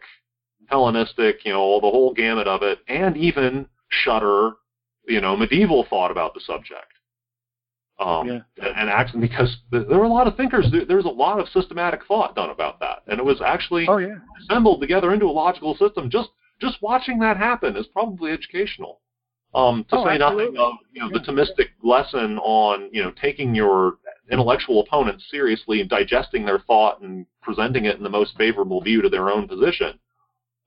[0.66, 4.52] Hellenistic, you know, the whole gamut of it, and even shutter,
[5.06, 6.92] you know, medieval thought about the subject.
[7.98, 8.40] Um, Yeah.
[8.76, 12.04] and, actually, because there were a lot of thinkers, there, was a lot of systematic
[12.06, 14.16] thought done about that, and it was actually Oh yeah.
[14.40, 16.08] assembled together into a logical system.
[16.10, 16.28] Just
[16.60, 19.00] just watching that happen is probably educational.
[19.54, 20.58] Um, to Oh, say nothing absolutely.
[20.58, 23.94] of you know the Thomistic lesson on you know taking your
[24.30, 29.02] intellectual opponents seriously and digesting their thought and presenting it in the most favorable view
[29.02, 29.98] to their own position.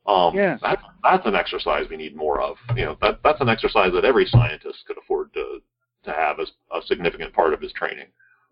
[0.08, 0.58] Um, Yeah.
[0.62, 2.58] that's that's an exercise we need more of.
[2.76, 5.62] You know that that's an exercise that every scientist could afford to
[6.04, 8.08] to have as a significant part of his training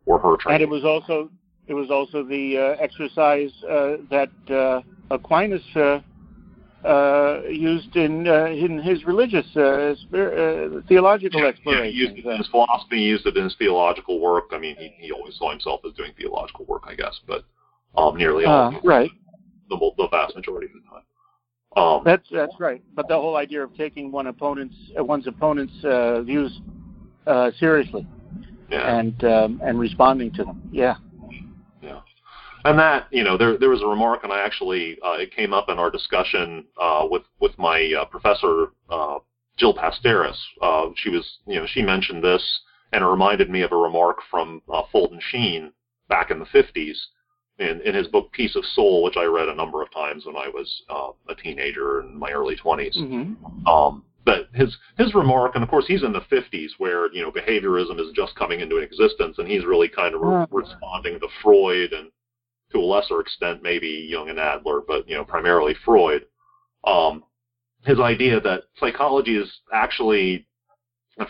[0.06, 0.62] or her training.
[0.62, 1.30] And it was also
[1.67, 5.63] it was also the uh, exercise uh, that uh, Aquinas
[6.86, 12.26] uh, used in uh, in his religious uh, spir- uh, theological Yeah, he used it
[12.26, 14.46] in his philosophy, he used it in his theological work.
[14.52, 17.44] I mean, he, he always saw himself as doing theological work, I guess, but
[17.98, 19.12] um, nearly all, Uh, right.
[19.70, 21.04] the, the vast majority of the time.
[21.76, 22.82] Um, That's that's right.
[22.96, 26.60] But the whole idea of taking one opponent's uh, one's opponent's uh, views
[27.28, 28.08] uh, seriously
[28.72, 30.62] yeah, and um, and responding to them.
[30.72, 30.84] Yeah.
[30.84, 31.09] yeah.
[32.65, 35.54] And that, you know, there there was a remark, and I actually uh, it came
[35.54, 39.19] up in our discussion uh, with with my uh, professor uh,
[39.58, 40.38] Jill Pasteris.
[40.62, 44.17] Uh, she was, you know, she mentioned this, and it reminded me of a remark
[44.30, 45.72] from uh, Fulton Sheen
[46.08, 46.98] back in the 50s
[47.60, 50.36] in, in his book Peace of Soul, which I read a number of times when
[50.36, 52.98] I was uh, a teenager in my early 20s.
[52.98, 53.67] Mm-hmm.
[53.67, 57.32] Um, but his his remark, and of course he's in the 50s, where you know
[57.32, 61.93] behaviorism is just coming into existence, and he's really kind of re- responding to Freud
[61.93, 62.12] and
[62.71, 66.25] to a lesser extent maybe Jung and Adler, but you know primarily Freud.
[66.84, 67.23] Um,
[67.86, 70.47] his idea that psychology is actually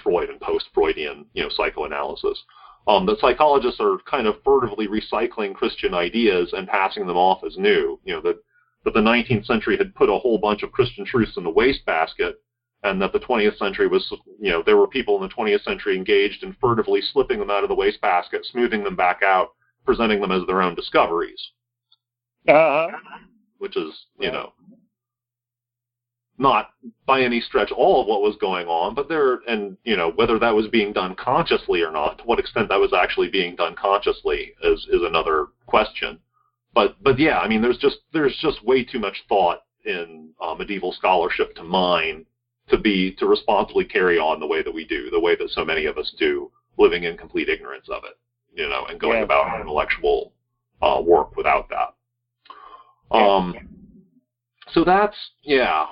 [0.04, 2.42] Freud and post-Freudian you know psychoanalysis.
[2.88, 7.58] Um, that psychologists are kind of furtively recycling Christian ideas and passing them off as
[7.58, 8.00] new.
[8.04, 8.38] You know that
[8.86, 12.42] that the 19th century had put a whole bunch of Christian truths in the wastebasket,
[12.84, 15.98] and that the 20th century was, you know, there were people in the 20th century
[15.98, 19.50] engaged in furtively slipping them out of the wastebasket, smoothing them back out,
[19.86, 21.52] presenting them as their own discoveries,
[22.48, 22.98] Uh,
[23.58, 24.32] which is, you Yeah.
[24.32, 24.54] know,
[26.40, 26.70] not
[27.06, 30.40] by any stretch all of what was going on, but there, and you know, whether
[30.40, 33.76] that was being done consciously or not, to what extent that was actually being done
[33.76, 36.18] consciously is is another question.
[36.74, 40.54] But but yeah, I mean, there's just there's just way too much thought in uh,
[40.56, 42.26] medieval scholarship to mine
[42.70, 45.66] to be to responsibly carry on the way that we do, the way that so
[45.66, 48.16] many of us do, living in complete ignorance of it,
[48.54, 49.24] you know, and going Yeah.
[49.24, 50.34] about intellectual
[50.82, 51.94] uh, work without that.
[53.16, 53.56] Um,
[54.72, 55.88] so that's yeah.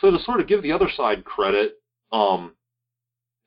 [0.00, 1.74] So to sort of give the other side credit,
[2.12, 2.54] um,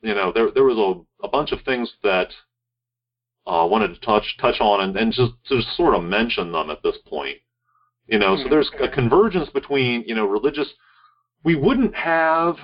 [0.01, 2.29] you know, there there was a, a bunch of things that
[3.45, 6.51] uh, I wanted to touch touch on and, and just to just sort of mention
[6.51, 7.37] them at this point.
[8.07, 8.49] You know, so Mhm.
[8.49, 10.67] there's a convergence between you know religious.
[11.43, 12.57] We wouldn't have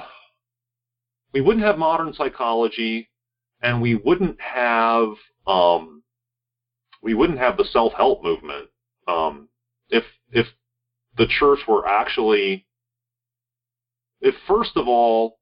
[1.33, 3.09] we wouldn't have modern psychology,
[3.65, 5.09] and we wouldn't have
[5.47, 6.03] um,
[7.01, 8.69] we wouldn't have the self help movement
[9.07, 9.49] um,
[9.89, 10.45] if if
[11.17, 12.65] the church were actually
[14.21, 15.39] if first of all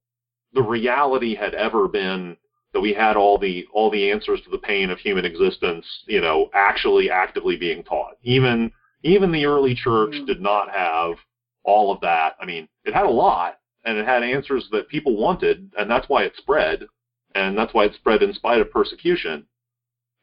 [0.54, 2.38] the reality had ever been
[2.74, 6.22] that we had all the all the answers to the pain of human existence, you
[6.22, 8.16] know, actually actively being taught.
[8.24, 8.72] Even
[9.04, 10.26] even the early church Mm.
[10.28, 11.16] did not have
[11.64, 12.36] all of that.
[12.40, 16.08] I mean, it had a lot and it had answers that people wanted, and that's
[16.08, 16.88] why it spread,
[17.36, 19.46] and that's why it spread in spite of persecution.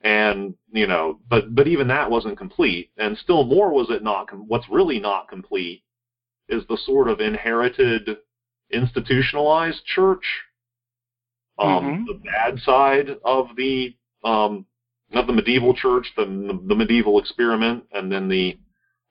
[0.03, 4.29] And you know, but but even that wasn't complete, and still more was it not.
[4.29, 5.83] Com- what's really not complete
[6.49, 8.17] is the sort of inherited,
[8.71, 10.25] institutionalized church,
[11.59, 12.07] um, Mhm.
[12.07, 13.95] the bad side of the
[14.25, 14.65] um,
[15.13, 16.25] of the medieval church, the
[16.65, 18.57] the medieval experiment, and then the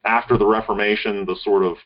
[0.05, 1.77] after the Reformation, the sort of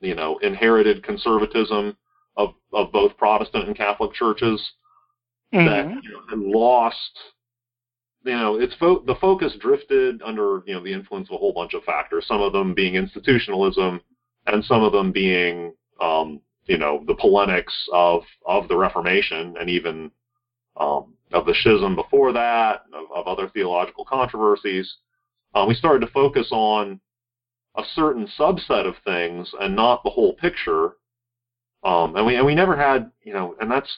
[0.00, 1.96] you know inherited conservatism
[2.36, 4.60] of of both Protestant and Catholic churches
[5.52, 6.02] that mhm.
[6.02, 7.18] you know, had lost.
[8.24, 11.52] You know, its fo- the focus drifted under you know the influence of a whole
[11.52, 12.26] bunch of factors.
[12.26, 14.00] Some of them being institutionalism,
[14.46, 19.70] and some of them being um, you know the polemics of of the Reformation, and
[19.70, 20.10] even
[20.76, 24.96] um, of the schism before that, of, of other theological controversies.
[25.54, 27.00] Uh, we started to focus on
[27.76, 30.96] a certain subset of things and not the whole picture.
[31.86, 33.90] Um, and we and we never had you know, and that's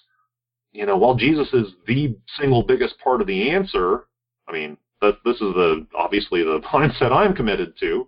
[0.73, 4.05] you know, while Jesus is the single biggest part of the answer,
[4.47, 8.07] I mean, that this is the obviously the mindset I'm committed to.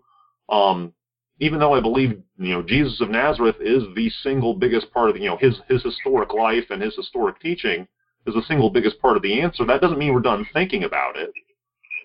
[0.50, 0.92] Um,
[1.38, 5.16] even though I believe, you know, Jesus of Nazareth is the single biggest part of,
[5.16, 7.88] you know, his his historic life and his historic teaching
[8.26, 11.16] is the single biggest part of the answer, that doesn't mean we're done thinking about
[11.16, 11.30] it.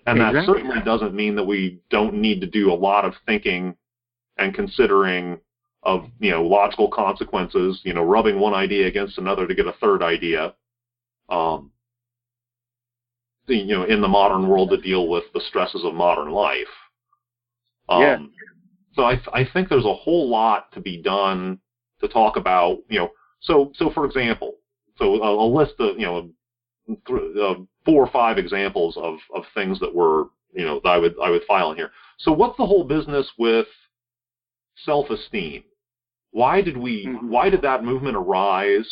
[0.06, 0.40] And exactly.
[0.40, 3.76] that certainly doesn't mean that we don't need to do a lot of thinking
[4.38, 5.38] and considering
[5.86, 9.74] of, you know, logical consequences, you know, rubbing one idea against another to get a
[9.80, 10.52] third idea.
[11.28, 11.70] Um,
[13.46, 16.74] you know, in the modern world to deal with the stresses of modern life.
[17.88, 18.18] Um, yeah.
[18.94, 21.58] So I, I think there's a whole lot to be done
[22.00, 24.56] to talk about, you know, so, so for example,
[24.96, 26.30] so a, a list of, you know,
[26.88, 30.98] th- uh, four or five examples of, of things that were, you know, that I
[30.98, 31.90] would, I would file in here.
[32.18, 33.66] So what's the whole business with
[34.84, 35.62] self-esteem?
[36.36, 37.28] Why did we, Mhm.
[37.30, 38.90] why did that movement arise?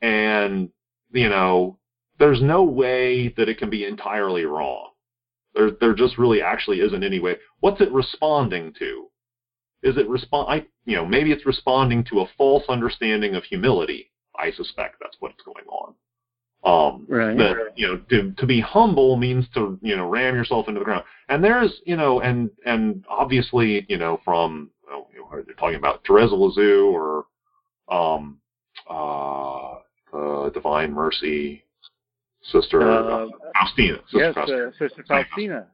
[0.00, 0.70] And,
[1.12, 1.78] you know,
[2.18, 4.88] there's no way that it can be entirely wrong.
[5.54, 7.36] There, there just really actually isn't any way.
[7.60, 9.10] What's it responding to?
[9.82, 10.48] Is it respond?
[10.48, 14.10] I, you know, maybe it's responding to a false understanding of humility.
[14.34, 15.94] I suspect that's what's going on.
[16.64, 17.36] Um, Right.
[17.36, 20.84] That you know, to to be humble means to you know ram yourself into the
[20.86, 21.04] ground.
[21.28, 24.70] And there's you know, and and obviously you know from
[25.14, 27.26] you know, they're talking about Teresa Lisieux or
[27.88, 28.38] um,
[28.88, 29.74] uh,
[30.12, 31.64] uh, Divine Mercy
[32.42, 33.98] Sister Uh, Faustina.
[34.06, 35.66] Sister yes, Faustina uh, Sister Faustina.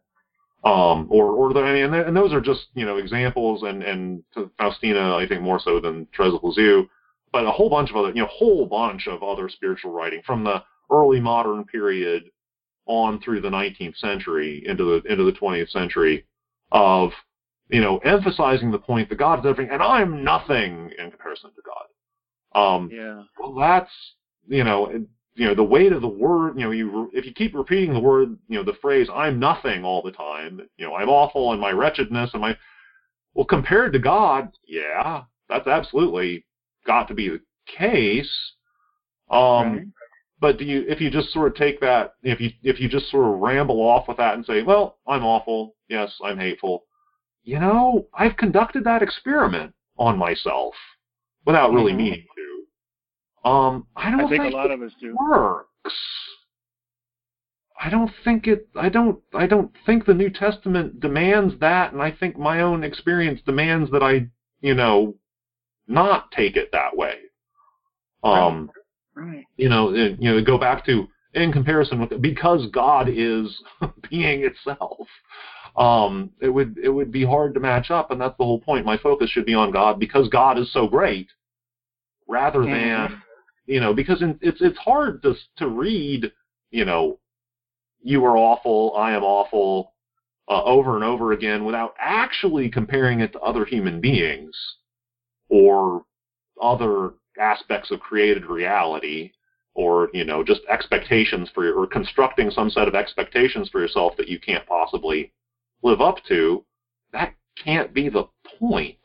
[0.65, 3.83] um, or or the, I mean, and, and those are just you know examples, and
[3.83, 6.87] and to Faustina, I think more so than Teresa Lisieux,
[7.33, 10.45] but a whole bunch of other, you know, whole bunch of other spiritual writing from
[10.45, 12.31] the early modern period
[12.87, 16.25] on through the 19th century into the into the 20th century
[16.73, 17.13] of
[17.69, 21.63] you know emphasizing the point that God is everything, and I'm nothing in comparison to
[21.65, 22.75] God.
[22.75, 23.23] Um, Yeah.
[23.39, 23.91] well, that's
[24.47, 24.91] you know,
[25.35, 26.59] you know, the weight of the word.
[26.59, 29.85] You know, you if you keep repeating the word, you know, the phrase "I'm nothing"
[29.85, 30.61] all the time.
[30.77, 32.57] You know, I'm awful and my wretchedness and my
[33.35, 36.45] well, compared to God, yeah, that's absolutely
[36.87, 38.31] got to be the case.
[39.31, 39.87] Um, Right.
[40.41, 43.11] but do you, if you just sort of take that, if you if you just
[43.11, 46.85] sort of ramble off with that and say, well, I'm awful, yes, I'm hateful,
[47.49, 50.75] you know, I've conducted that experiment on myself
[51.47, 51.97] without really Mhm.
[51.97, 53.49] meaning to.
[53.49, 55.17] Um, I don't I think a lot it of us do.
[55.17, 55.95] works.
[57.81, 58.69] I don't think it.
[58.77, 59.23] I don't.
[59.33, 63.91] I don't think the New Testament demands that, and I think my own experience demands
[63.93, 64.29] that I,
[64.61, 65.15] you know,
[65.87, 67.17] not take it that way.
[68.25, 68.71] Um,
[69.15, 69.47] Right.
[69.57, 73.63] you know, uh, you know, go back to in comparison with because God is
[74.11, 75.09] being itself.
[75.77, 78.87] Um, it would it would be hard to match up, and that's the whole point.
[78.87, 81.29] My focus should be on God because God is so great,
[82.27, 83.23] rather than
[83.67, 86.33] you know, because in, it's it's hard to to read,
[86.71, 87.19] you know,
[88.03, 89.93] you are awful, I am awful,
[90.49, 94.57] uh, over and over again without actually comparing it to other human beings
[95.51, 96.05] or
[96.61, 99.31] other aspects of created reality
[99.75, 104.15] or you know just expectations for your, or constructing some set of expectations for yourself
[104.17, 105.31] that you can't possibly
[105.83, 106.65] live up to
[107.13, 108.25] that can't be the
[108.59, 108.99] point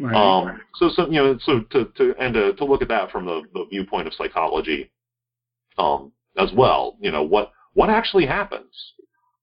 [0.00, 0.14] Right.
[0.14, 3.26] um, so, so you know, so to, to and to, to look at that from
[3.26, 4.90] the, the viewpoint of psychology,
[5.78, 6.96] um, as well.
[7.00, 8.72] You know, what what actually happens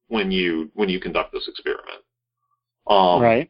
[0.08, 2.04] when you when you conduct this experiment?
[2.88, 3.50] Um, right.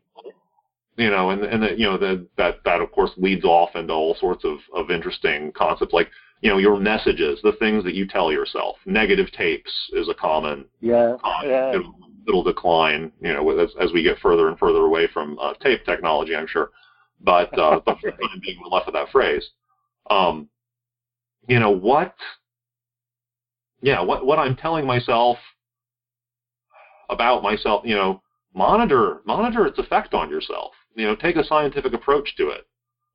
[0.97, 3.93] You know, and and the, you know the, that that of course leads off into
[3.93, 6.09] all sorts of of interesting concepts like
[6.41, 8.75] you know your messages, the things that you tell yourself.
[8.85, 11.15] Negative tapes is a common Yeah.
[11.43, 11.75] Yeah.
[11.75, 11.95] it'll,
[12.27, 15.85] it'll decline, you know, as, as we get further and further away from uh, tape
[15.85, 16.71] technology, I'm sure.
[17.19, 19.47] But, uh, but for the time being, we're left with that phrase.
[20.09, 20.49] Um,
[21.47, 22.15] you know, what,
[23.81, 25.37] yeah, what, what I'm telling myself
[27.09, 28.21] about myself, you know,
[28.53, 30.71] monitor, monitor its effect on yourself.
[30.95, 32.65] You know, take a scientific approach to it.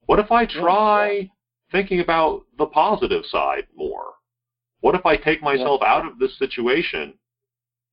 [0.06, 1.30] What if I try
[1.70, 4.14] thinking about the positive side more?
[4.80, 7.14] What if I take myself out of this situation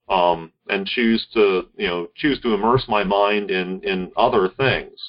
[0.10, 5.00] um, and choose to, you know, choose to immerse my mind in in other things?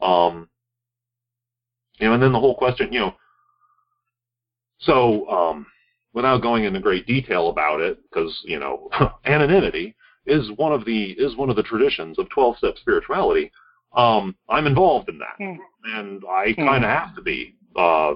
[0.00, 0.48] Um,
[1.98, 3.14] you know, and then the whole question, you know,
[4.80, 5.66] so um,
[6.12, 8.90] without going into great detail about it, because you know,
[9.24, 9.94] anonymity
[10.26, 13.50] is one of the is one of the traditions of twelve step spirituality.
[13.94, 15.58] Um, I'm involved in that, Hmm.
[15.84, 17.56] and I kind of have to be.
[17.76, 18.14] Uh,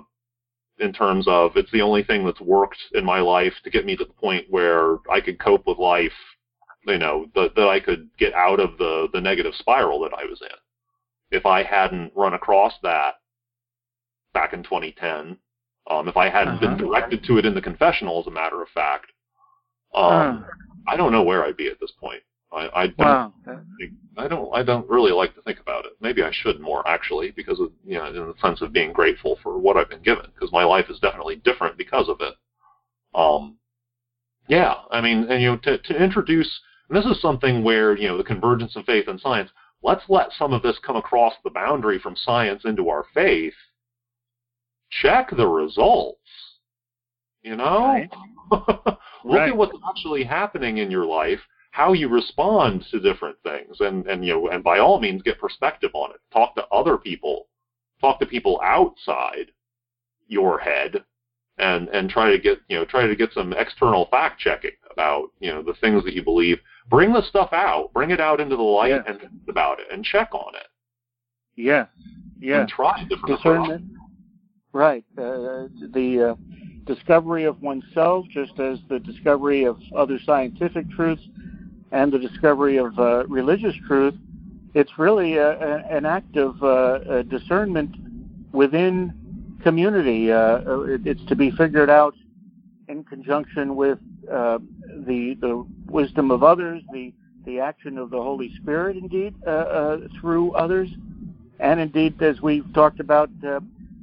[0.79, 3.97] in terms of it's the only thing that's worked in my life to get me
[3.97, 6.12] to the point where I could cope with life,
[6.87, 10.24] you know, that, that I could get out of the, the negative spiral that I
[10.24, 10.57] was in.
[11.37, 13.14] If I hadn't run across that
[14.35, 15.37] back in 2010,
[15.89, 16.79] um, if I hadn't been Uh-huh.
[16.85, 19.07] directed to it in the confessional, as a matter of fact,
[19.95, 20.41] um, Uh,
[20.89, 22.22] I don't know where I'd be at this point.
[22.53, 22.99] I, I don't.
[22.99, 23.32] Wow.
[23.44, 24.51] think- I don't.
[24.55, 25.92] I don't really like to think about it.
[26.01, 29.38] Maybe I should more actually, because of you know, in the sense of being grateful
[29.42, 32.34] for what I've been given, because my life is definitely different because of it.
[33.14, 33.57] Um,
[34.49, 36.49] yeah, I mean, and you know, to to introduce,
[36.88, 39.51] and this is something where you know the convergence of faith and science.
[39.82, 43.53] Let's let some of this come across the boundary from science into our faith.
[45.03, 46.20] Check the results.
[47.42, 48.11] You know, Right.
[48.51, 49.49] look Right.
[49.51, 51.40] at what's actually happening in your life
[51.77, 55.39] how you respond to different things and and you know and by all means get
[55.39, 57.49] perspective on it talk to other people
[58.01, 59.51] talk to people outside
[60.27, 61.05] your head
[61.59, 65.24] and and try to get you know try to get some external fact checking about
[65.39, 66.59] you know the things that you believe
[66.89, 69.03] bring the stuff out bring it out into the light Yeah.
[69.07, 70.68] and about it and check on it
[71.57, 71.89] Yes.
[72.41, 72.61] Yes.
[72.61, 73.85] and try different discernment.
[74.72, 75.05] Right.
[75.16, 76.35] Uh, the uh,
[76.85, 81.22] discovery of oneself, just as the discovery of other scientific truths
[81.93, 84.14] and the discovery of uh, religious truth,
[84.74, 87.95] it's really a, a, an act of uh, uh, discernment
[88.53, 89.14] within
[89.62, 90.30] community.
[90.30, 92.14] Uh, it, it's to be figured out
[92.89, 93.99] in conjunction with
[94.30, 94.59] uh,
[95.07, 97.12] the the wisdom of others, the
[97.45, 100.89] the action of the Holy Spirit, indeed, uh, uh, through others,
[101.61, 103.61] and indeed, as we've talked about, uh,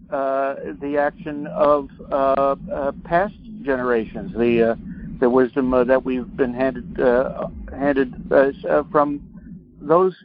[0.10, 4.76] uh, the action of uh, uh, past generations, the uh,
[5.20, 7.48] the wisdom uh, that we've been handed uh,
[7.84, 9.22] handed uh, uh, from
[9.82, 10.16] those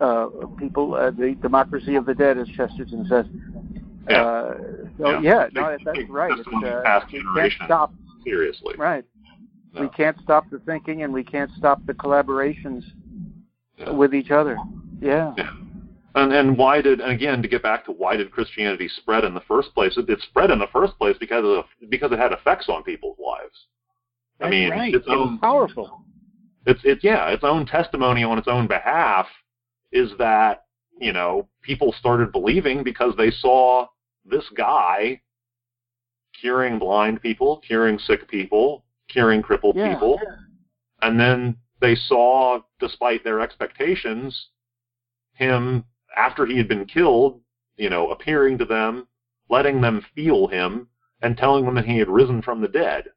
[0.00, 3.26] uh, people, uh, the democracy of the dead, as Chesterton says.
[4.08, 4.22] Yeah.
[4.22, 4.54] Uh,
[4.98, 6.38] so yeah, no, Big- that's right.
[6.38, 7.94] It's, uh, can't stop.
[8.24, 9.04] seriously Right.
[9.72, 9.82] No.
[9.82, 12.82] We can't stop the thinking, and we can't stop the collaborations
[13.78, 13.90] Yeah.
[13.90, 14.56] with each other.
[15.00, 15.32] Yeah.
[15.36, 15.52] Yeah.
[16.16, 19.32] And and why did and again to get back to why did Christianity spread in
[19.32, 19.96] the first place?
[19.96, 23.16] It, it spread in the first place because of because it had effects on people's
[23.18, 23.54] lives.
[24.40, 24.94] I mean, right.
[24.94, 26.02] its it was powerful.
[26.66, 29.26] It's it's yeah, its own testimony on its own behalf
[29.92, 30.64] is that
[31.00, 33.86] you know people started believing because they saw
[34.24, 35.20] this guy
[36.38, 39.94] curing blind people, curing sick people, curing crippled Yeah.
[39.94, 40.20] people,
[41.02, 44.48] and then they saw, despite their expectations,
[45.32, 45.84] him
[46.16, 47.40] after he had been killed,
[47.76, 49.06] you know, appearing to them,
[49.48, 50.88] letting them feel him,
[51.22, 53.08] and telling them that he had risen from the dead.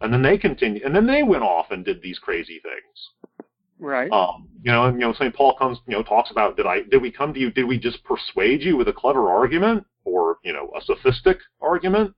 [0.00, 3.42] And then they continued, and then they went off and did these crazy things.
[3.80, 4.10] Right.
[4.12, 5.34] Um, you know, and you know, St.
[5.34, 7.50] Paul comes, you know, talks about did I did we come to you?
[7.50, 12.14] Did we just persuade you with a clever argument or you know a sophistic argument?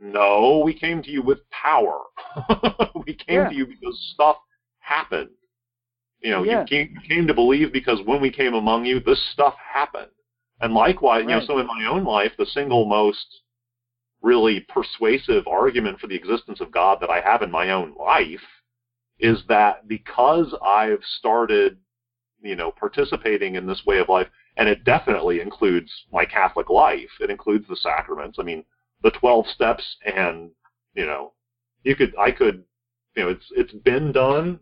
[0.00, 2.00] No, we came to you with power.
[3.06, 3.48] we came Yeah.
[3.48, 4.36] to you because stuff
[4.78, 5.30] happened.
[6.20, 6.60] You know, Yeah.
[6.60, 10.10] you, came, you came to believe because when we came among you, this stuff happened.
[10.60, 13.26] And likewise, you know, so in my own life, the single most
[14.26, 18.40] really persuasive argument for the existence of God that I have in my own life
[19.20, 21.78] is that because I've started,
[22.42, 27.08] you know, participating in this way of life, and it definitely includes my Catholic life,
[27.20, 28.38] it includes the sacraments.
[28.40, 28.64] I mean,
[29.02, 30.50] the 12 steps and,
[30.94, 31.32] you know,
[31.84, 32.64] you could, I could,
[33.14, 34.58] you know, it's, it's been done.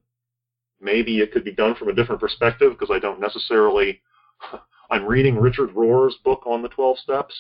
[0.79, 4.03] Maybe it could be done from a different perspective because I don't necessarily,
[4.91, 7.35] I'm reading Richard Rohr's book on the 12 steps.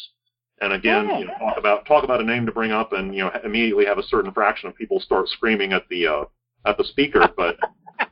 [0.60, 1.18] And again, Yeah.
[1.18, 3.84] you know, talk about talk about a name to bring up, and you know, immediately
[3.86, 6.24] have a certain fraction of people start screaming at the uh,
[6.64, 7.26] at the speaker.
[7.36, 7.56] But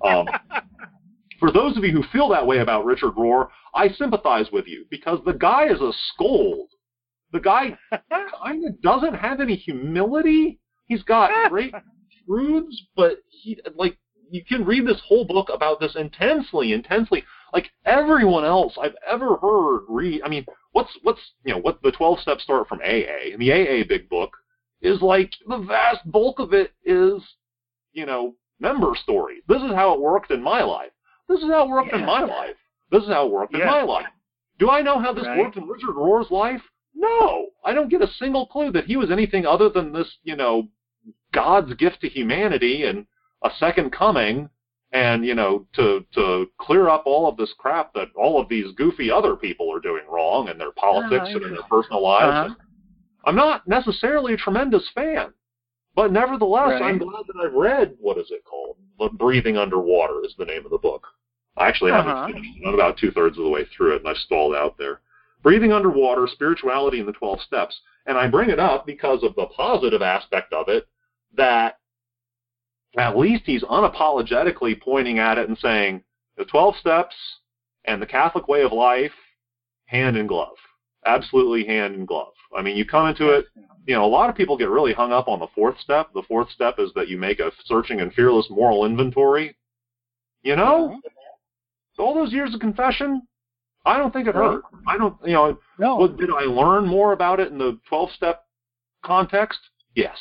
[0.04, 0.26] um,
[1.38, 4.84] for those of you who feel that way about Richard Rohr, I sympathize with you
[4.90, 6.68] because the guy is a scold.
[7.32, 7.76] The guy
[8.10, 10.58] kind of doesn't have any humility.
[10.86, 11.72] He's got great
[12.26, 13.96] truths, but he like
[14.30, 17.22] you can read this whole book about this intensely, intensely.
[17.52, 20.22] Like everyone else I've ever heard read.
[20.24, 23.52] I mean, what's what's you know what the twelve steps start from AA, and the
[23.52, 24.36] AA big book
[24.80, 27.22] is like the vast bulk of it is
[27.92, 29.42] you know member stories.
[29.48, 30.90] This is how it worked in my life.
[31.28, 32.56] This is how it worked in my life.
[32.90, 34.06] This is how it worked in my life.
[34.58, 35.38] Do I know how this Right.
[35.38, 36.62] worked in Richard Rohr's life?
[36.94, 40.36] No, I don't get a single clue that he was anything other than this, you
[40.36, 40.68] know,
[41.32, 43.06] God's gift to humanity and
[43.42, 44.48] a second coming,
[44.92, 48.72] and you know, to to clear up all of this crap that all of these
[48.76, 52.50] goofy other people are doing wrong in their politics and in their personal lives.
[52.52, 52.54] Uh-huh.
[53.24, 55.32] I'm not necessarily a tremendous fan,
[55.94, 56.82] but nevertheless, Right.
[56.82, 58.76] I'm glad that I've read what is it called?
[58.98, 61.06] The Breathing Underwater is the name of the book.
[61.56, 62.02] I actually Uh-huh.
[62.02, 62.56] haven't finished.
[62.60, 62.66] it.
[62.66, 65.00] I'm about two thirds of the way through it, and I've stalled out there.
[65.42, 67.78] Breathing Underwater, Spirituality in the 12 Steps.
[68.06, 70.88] And I bring it up because of the positive aspect of it,
[71.34, 71.78] that
[72.96, 76.02] at least he's unapologetically pointing at it and saying
[76.36, 77.14] the 12 steps
[77.84, 79.12] and the Catholic way of life,
[79.86, 80.56] hand in glove.
[81.04, 82.32] Absolutely hand in glove.
[82.56, 83.46] I mean, you come into it,
[83.86, 86.10] you know, a lot of people get really hung up on the fourth step.
[86.14, 89.56] The fourth step is that you make a searching and fearless moral inventory.
[90.42, 91.00] You know,
[91.94, 93.22] so all those years of confession,
[93.84, 94.62] I don't think it hurt.
[94.86, 96.06] I don't, you know, No.
[96.06, 98.44] did I learn more about it in the 12-step
[99.04, 99.58] context?
[99.94, 100.18] Yes,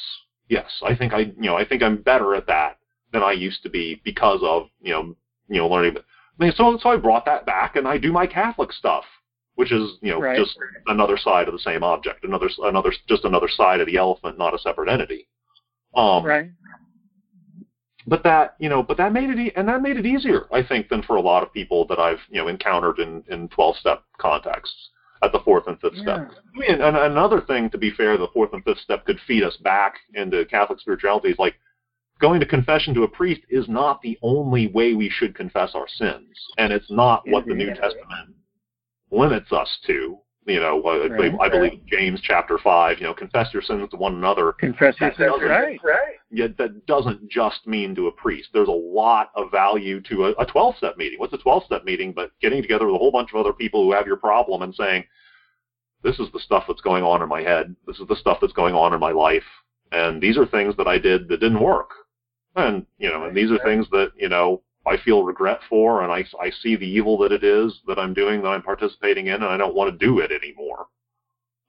[0.52, 0.70] yes.
[0.84, 2.78] I think I, you know, I think I'm better at that
[3.12, 5.16] than I used to be because of, you know,
[5.48, 5.98] you know, learning.
[5.98, 9.04] I mean, so so I brought that back, and I do my Catholic stuff,
[9.56, 10.38] which is, you know, Right.
[10.38, 10.56] just
[10.88, 14.54] another side of the same object, another another just another side of the elephant, not
[14.54, 15.28] a separate entity.
[15.94, 16.50] Um, right.
[18.08, 20.64] but that you know but that made it e- and that made it easier i
[20.64, 23.76] think than for a lot of people that i've you know encountered in in 12
[23.76, 24.90] step contexts
[25.24, 26.32] at the fourth and fifth step.
[26.32, 29.44] I mean and another thing to be fair the fourth and fifth step could feed
[29.44, 31.56] us back into catholic spirituality is like
[32.22, 35.88] going to confession to a priest is not the only way we should confess our
[35.88, 36.30] sins.
[36.58, 38.36] And it's not what the new testament
[39.10, 41.18] limits us to you know I, I Right.
[41.18, 45.00] believe- I believe james chapter 5 you know confess your sins to one another Confess
[45.00, 45.30] your That sins.
[45.34, 45.80] doesn't- Right.
[46.32, 48.50] yet that doesn't just mean to a priest.
[48.54, 51.20] There's a lot of value to a, a 12 step meeting.
[51.20, 53.84] What's a 12 step meeting but getting together with a whole bunch of other people
[53.84, 55.04] who have your problem and saying,
[56.04, 57.76] this is the stuff that's going on in my head.
[57.86, 59.44] This is the stuff that's going on in my life.
[59.92, 61.92] And these are things that I did that didn't work.
[62.56, 66.12] And, you know, and these are things that, you know, I feel regret for and
[66.12, 69.36] I, I see the evil that it is that I'm doing, that I'm participating in,
[69.36, 70.88] and I don't want to do it anymore.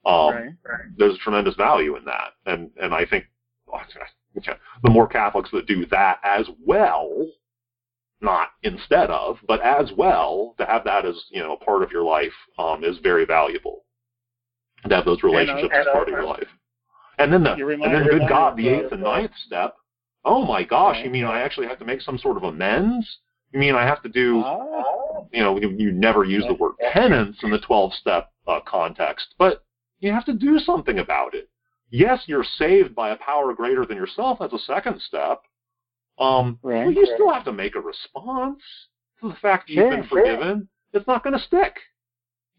[0.05, 0.81] Um, right.
[0.97, 3.27] there's tremendous value in that, and and I think
[4.83, 7.29] the more Catholics that do that as well,
[8.21, 11.93] not instead of, but as well, to have that as you know a part of
[11.93, 13.85] your life um, is very valuable.
[14.89, 16.49] To have those relationships as and, uh, part of your life,
[17.19, 19.77] and then the and then good God, the uh, eighth and ninth step.
[20.25, 20.97] Oh my gosh!
[20.97, 21.05] Right.
[21.05, 23.19] You mean I actually have to make some sort of amends?
[23.53, 24.45] You mean I have to do?
[25.33, 29.35] You know, you, you never use the word penance in the 12 step uh, context,
[29.39, 29.63] but
[30.01, 31.49] you have to do something about it.
[31.91, 34.39] Yes, you're saved by a power greater than yourself.
[34.41, 35.39] That's a second step.
[36.19, 36.85] Um, Right.
[36.87, 38.61] but you still have to make a response
[39.21, 40.19] to the fact that Sure, you've been sure.
[40.25, 40.67] forgiven.
[40.93, 41.79] It's not going to stick.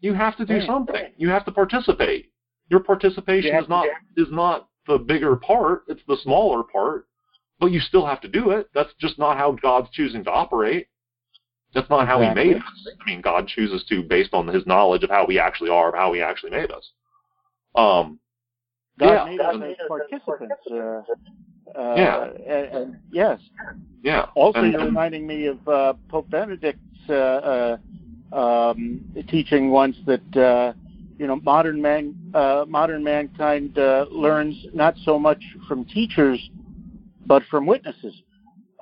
[0.00, 0.66] You have to do Right.
[0.66, 1.12] something.
[1.16, 2.30] You have to participate.
[2.70, 3.86] Your participation have is not
[4.16, 5.84] is not the bigger part.
[5.88, 7.06] It's the smaller part.
[7.60, 8.68] But you still have to do it.
[8.74, 10.88] That's just not how God's choosing to operate.
[11.74, 12.42] That's not how Exactly.
[12.44, 12.88] He made us.
[13.00, 15.94] I mean, God chooses to based on His knowledge of how we actually are, of
[15.94, 16.90] how He actually made us.
[17.74, 18.18] Um,
[18.98, 19.24] God Yeah.
[19.24, 20.54] made us as participants.
[20.70, 21.02] Uh,
[21.76, 22.24] uh, Yeah.
[22.46, 23.40] and- and yes.
[24.02, 24.26] yeah.
[24.34, 27.76] Also, And- you're reminding me of uh, Pope Benedict's uh,
[28.32, 28.36] uh,
[28.72, 30.72] um, teaching once that uh,
[31.18, 36.50] you know modern man, uh, modern mankind uh, learns not so much from teachers,
[37.26, 38.14] but from witnesses.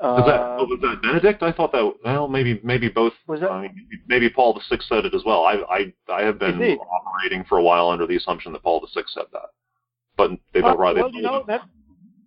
[0.01, 1.43] Uh, was that oh, was that Benedict?
[1.43, 3.13] I thought that well maybe maybe both.
[3.29, 5.45] Was that- I mean, maybe Paul the Sixth said it as well.
[5.45, 6.79] I I I have been Indeed.
[6.79, 9.51] operating for a while under the assumption that Paul the Sixth said that,
[10.17, 11.63] but they don't write well, you know that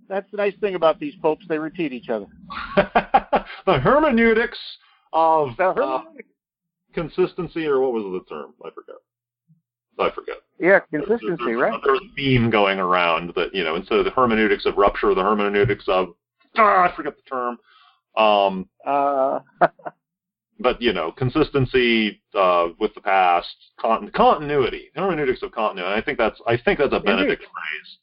[0.08, 2.28] that's the nice thing about these popes; they repeat each other.
[3.66, 4.60] the hermeneutics
[5.12, 6.04] of The uh,
[6.94, 8.54] consistency, or what was the term?
[8.64, 8.96] I forget.
[10.00, 10.38] I forget.
[10.60, 11.80] yeah, consistency, right?
[11.84, 15.24] There's a theme going around that you know instead of the hermeneutics of rupture, the
[15.24, 16.16] hermeneutics of
[16.58, 17.58] ah, I forget the term.
[18.18, 19.40] Um, Uh,
[20.60, 25.92] but you know, consistency uh, with the past, con- continuity, hermeneutics of continuity.
[25.92, 27.98] And I think that's I think that's a Benedict phrase.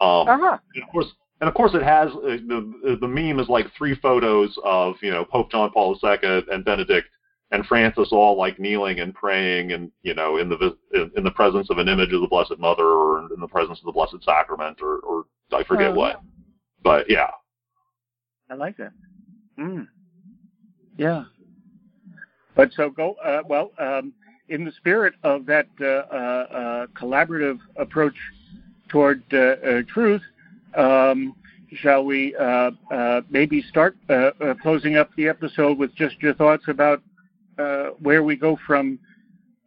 [0.00, 0.58] Um, uh-huh.
[0.74, 1.06] and of course,
[1.40, 5.10] and of course, it has uh, the the meme is like three photos of you
[5.10, 7.08] know Pope John Paul II and Benedict
[7.52, 11.30] and Francis all like kneeling and praying and you know in the in, in the
[11.30, 14.22] presence of an image of the Blessed Mother or in the presence of the Blessed
[14.24, 16.20] Sacrament or or I forget Uh, what.
[16.82, 17.30] But yeah,
[18.50, 18.92] I like that.
[19.58, 19.86] Mm.
[20.96, 21.24] Yeah.
[22.54, 24.12] But so go, uh, well, um,
[24.48, 28.14] in the spirit of that uh, uh, uh, collaborative approach
[28.88, 30.22] toward uh, uh, truth,
[30.74, 31.34] um,
[31.74, 36.34] shall we uh, uh, maybe start uh, uh, closing up the episode with just your
[36.34, 37.02] thoughts about
[37.58, 38.98] uh, where we go from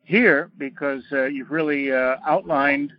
[0.03, 0.51] here?
[0.57, 2.93] Because uh, you've really uh, outlined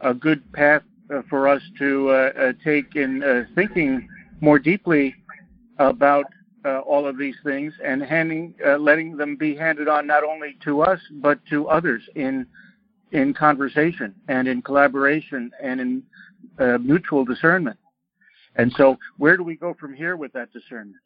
[0.00, 0.82] a good path
[1.12, 4.08] uh, for us to uh, uh, take in thinking
[4.40, 5.14] more deeply
[5.78, 6.24] about
[6.86, 10.98] all of these things and handing, letting them be handed on not only to us
[11.20, 12.46] but to others in
[13.12, 16.02] in conversation and in collaboration and in
[16.82, 17.78] mutual discernment.
[18.56, 21.02] And so, where do we go from here with that discernment?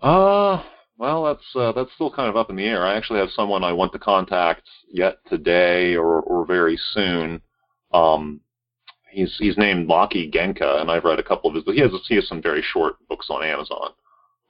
[0.00, 0.62] Uh,
[0.98, 2.86] well, that's uh, that's still kind of up in the air.
[2.86, 7.42] I actually have someone I want to contact yet today or or very soon.
[7.92, 8.40] Um,
[9.10, 11.64] he's he's named Maki Goenka, and I've read a couple of his.
[11.74, 13.90] He has he has some very short books on Amazon.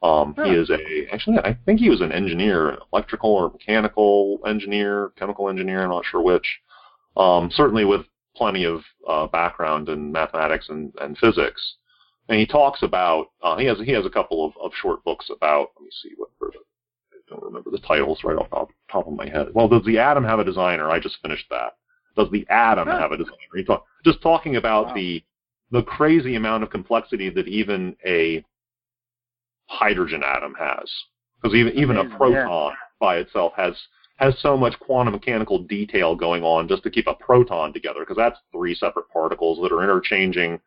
[0.03, 0.45] Um, Huh.
[0.45, 5.49] He is a actually I think he was an engineer, electrical or mechanical engineer, chemical
[5.49, 5.83] engineer.
[5.83, 6.61] I'm not sure which.
[7.17, 8.03] Um, certainly with
[8.37, 11.77] plenty of uh, background in mathematics and, and physics
[12.29, 15.31] and he talks about uh, he has he has a couple of, of short books
[15.31, 19.15] about let me see what I don't remember the titles right off the top of
[19.15, 19.49] my head.
[19.53, 20.91] Well, does the atom have a designer?
[20.91, 21.73] I just finished that.
[22.17, 23.37] Does the atom have a designer?
[23.55, 24.95] He talk, just talking about wow.
[24.95, 25.25] the
[25.71, 28.45] the crazy amount of complexity that even a
[29.67, 30.91] hydrogen atom has,
[31.43, 32.77] because even even a proton yeah.
[33.01, 33.75] by itself has
[34.17, 38.17] has so much quantum mechanical detail going on just to keep a proton together, because
[38.17, 40.59] that's three separate particles that are interchanging,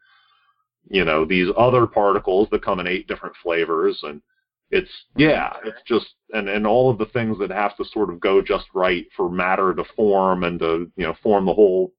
[0.90, 4.22] you know, these other particles that come in eight different flavors, and
[4.72, 8.20] it's yeah, it's just and and all of the things that have to sort of
[8.20, 11.94] go just right for matter to form and to you know form the whole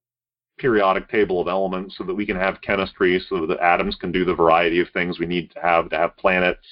[0.58, 4.26] periodic table of elements so that we can have chemistry so that atoms can do
[4.26, 6.66] the variety of things we need to have to have planets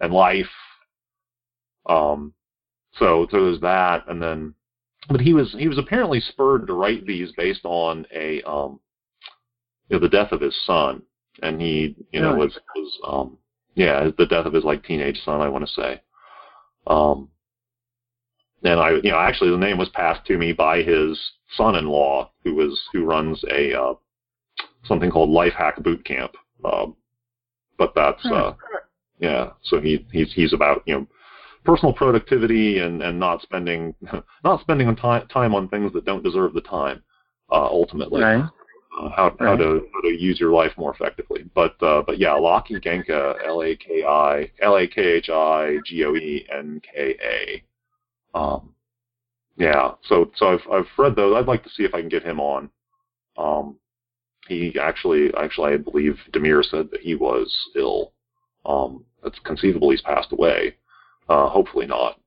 [0.00, 0.50] and life.
[1.88, 2.34] Um,
[2.98, 4.54] so, so there's that, and then,
[5.08, 8.80] but he was he was apparently spurred to write these based on a um,
[9.88, 11.02] you know, the death of his son,
[11.42, 13.38] and he you know was was um,
[13.74, 16.00] yeah the death of his like teenage son I want to say.
[16.86, 17.28] Um,
[18.62, 21.18] and I, you know, actually the name was passed to me by his
[21.56, 23.94] son-in-law, who was who runs a uh,
[24.84, 26.32] something called Life Hack Boot Camp.
[26.64, 26.86] Uh,
[27.78, 28.54] but that's uh,
[29.18, 29.50] yeah.
[29.62, 31.06] So he he's he's about you know
[31.64, 33.94] personal productivity and and not spending
[34.44, 37.02] not spending on time time on things that don't deserve the time.
[37.50, 38.44] Uh, ultimately, right.
[38.98, 39.40] Uh, how right.
[39.40, 41.44] how to how to use your life more effectively.
[41.54, 45.78] But uh, but yeah, Lakhi Goenka, L A K I L A K H I
[45.84, 48.38] G O E N K A.
[48.38, 48.74] Um,
[49.56, 51.34] yeah, so so I've I've read those.
[51.36, 52.70] I'd like to see if I can get him on.
[53.36, 53.76] Um,
[54.48, 58.12] he actually actually I believe Demir said that he was ill.
[58.64, 60.76] Um, it's conceivable he's passed away.
[61.28, 62.18] Uh, hopefully not.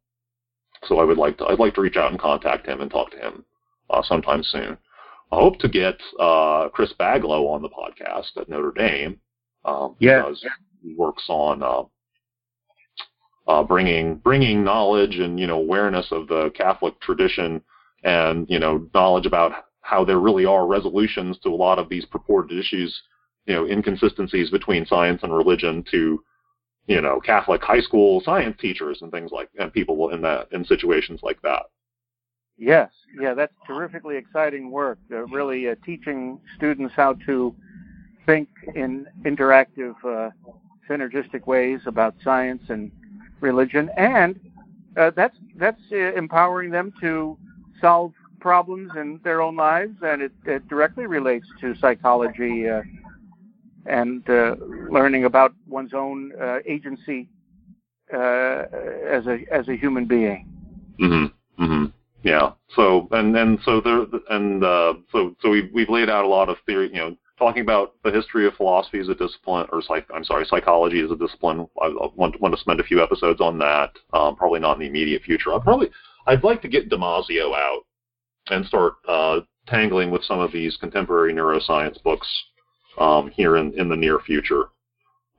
[0.86, 3.12] So I would like to I'd like to reach out and contact him and talk
[3.12, 3.46] to him
[3.90, 4.78] uh, sometime soon.
[5.32, 9.20] I hope to get uh, Chris Baglow on the podcast at Notre Dame.
[9.64, 10.24] Um, yeah.
[10.24, 10.46] Because
[10.82, 11.84] he works on uh,
[13.48, 17.62] uh, bringing bringing knowledge and you know awareness of the Catholic tradition
[18.04, 19.52] and you know knowledge about
[19.82, 23.02] how there really are resolutions to a lot of these purported issues,
[23.46, 26.24] you know inconsistencies between science and religion to
[26.88, 30.64] you know Catholic high school science teachers and things like and people in that in
[30.64, 31.64] situations like that.
[32.60, 35.00] Yes, yeah, that's terrifically exciting work.
[35.10, 37.56] Uh, really uh, teaching students how to
[38.26, 40.30] think in interactive, uh,
[40.90, 42.92] synergistic ways about science and
[43.40, 44.38] religion, and
[44.98, 47.38] uh, that's that's uh, empowering them to
[47.80, 52.82] solve problems in their own lives, and it, it directly relates to psychology uh,
[53.86, 54.22] and
[54.92, 56.34] learning about one's own
[56.66, 57.30] agency
[58.12, 60.46] as a as a human being.
[61.00, 61.64] Mm-hmm.
[61.64, 61.86] Mm-hmm.
[62.24, 62.52] Yeah.
[62.76, 64.62] So and and so there and
[65.12, 68.12] so so we we've laid out a lot of theory, you know talking about the
[68.12, 71.66] history of philosophy as a discipline, or psych, I'm sorry, psychology as a discipline.
[71.82, 73.94] I, I want, want to spend a few episodes on that.
[74.14, 75.54] Um, probably not in the immediate future.
[75.54, 75.90] I'd probably
[76.28, 77.82] I'd like to get Damasio out
[78.50, 82.28] and start uh, tangling with some of these contemporary neuroscience books
[83.00, 84.66] um, here in, in the near future.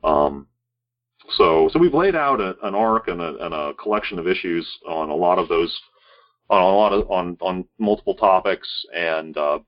[0.03, 0.47] Um,
[1.37, 4.67] so so we've laid out a, an arc and a, and a collection of issues
[4.89, 5.79] on a lot of those
[6.51, 9.61] on a lot of on on multiple topics and uh,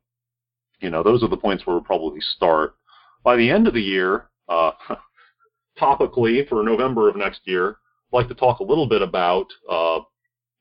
[0.83, 2.75] you know, those are the points where we'll probably start.
[3.23, 4.73] By the end of the year, uh,
[5.81, 7.79] topically for November of next year,
[8.13, 10.01] I'd like to talk a little bit about uh,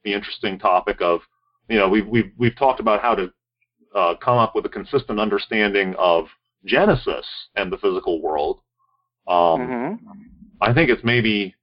[0.03, 1.21] the interesting topic of,
[1.67, 3.33] you know, we've we've we've talked about how to
[3.95, 6.27] uh, come up with a consistent understanding of
[6.65, 8.59] Genesis and the physical world.
[9.27, 9.93] Um, mm-hmm.
[10.61, 11.55] I think it's maybe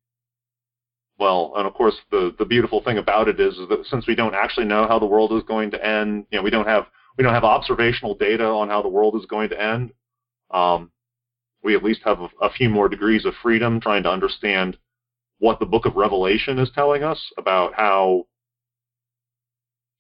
[1.19, 4.15] well, and of course the the beautiful thing about it is, is that since we
[4.15, 6.87] don't actually know how the world is going to end, you know, we don't have
[7.17, 9.93] we don't have observational data on how the world is going to end.
[10.51, 10.91] Um,
[11.63, 14.79] we at least have a, a, few more degrees of freedom trying to understand
[15.41, 18.27] what the book of Revelation is telling us about how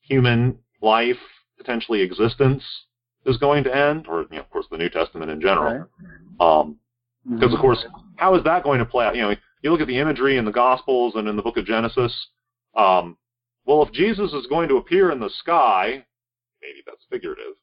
[0.01, 1.19] human life,
[1.59, 2.63] potentially existence,
[3.27, 5.87] is going to end, or you know, of course the New Testament in general.
[6.41, 6.41] Right.
[6.41, 6.77] Um,
[7.29, 7.85] because of course,
[8.17, 9.15] how is that going to play out?
[9.15, 11.67] You know, you look at the imagery in the Gospels and in the book of
[11.67, 12.15] Genesis.
[12.77, 13.17] Um,
[13.67, 16.05] well, if Jesus is going to appear in the sky,
[16.63, 17.55] maybe that's figurative.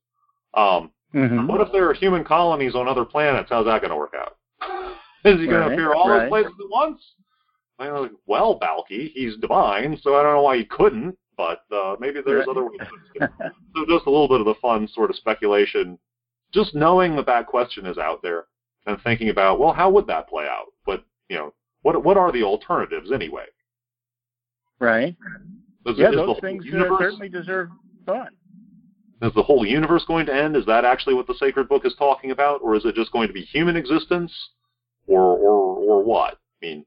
[0.54, 1.48] Um, mm-hmm.
[1.48, 3.50] What if there are human colonies on other planets?
[3.50, 4.38] How's that going to work out?
[5.26, 6.22] Is he going right, to appear all right.
[6.22, 7.02] those places at once?
[8.26, 12.46] Well, Balky, he's divine, so I don't know why he couldn't, but uh, maybe there's
[12.48, 12.50] right.
[12.50, 12.80] other ways.
[13.20, 15.98] so just a little bit of the fun sort of speculation,
[16.54, 18.46] just knowing that that question is out there
[18.86, 20.68] and thinking about, well, how would that play out?
[20.86, 21.54] But you know,
[21.86, 23.46] what what are the alternatives anyway?
[24.80, 25.16] Right.
[25.86, 27.70] Is, yeah, is those the things universe, certainly deserve
[28.08, 28.32] thought.
[29.22, 30.56] Is the whole universe going to end?
[30.56, 33.28] Is that actually what the sacred book is talking about, or is it just going
[33.28, 34.34] to be human existence,
[35.06, 36.34] or or or what?
[36.34, 36.86] I mean,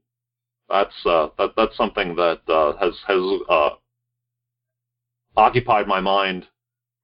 [0.68, 3.70] that's uh, that that's something that uh, has has uh,
[5.36, 6.44] occupied my mind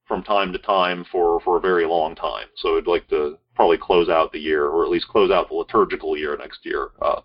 [0.05, 2.47] from time to time for for a very long time.
[2.57, 5.55] So I'd like to probably close out the year, or at least close out the
[5.55, 7.21] liturgical year next year, uh,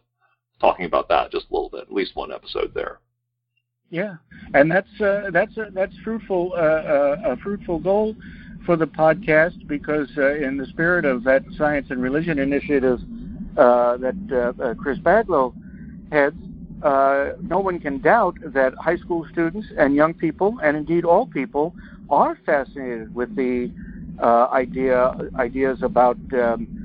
[0.61, 2.99] talking about that just a little bit, at least one episode there.
[3.91, 4.17] Yeah,
[4.55, 8.15] and that's uh, that's a, that's fruitful uh, uh, a fruitful goal
[8.65, 13.01] for the podcast because uh, in the spirit of that science and religion initiative
[13.57, 15.53] uh, that uh, Chris Baglow
[16.13, 16.37] heads,
[17.43, 21.75] no one can doubt that high school students and young people, and indeed all people,
[22.11, 23.73] are fascinated with the
[24.23, 26.80] idea ideas about um,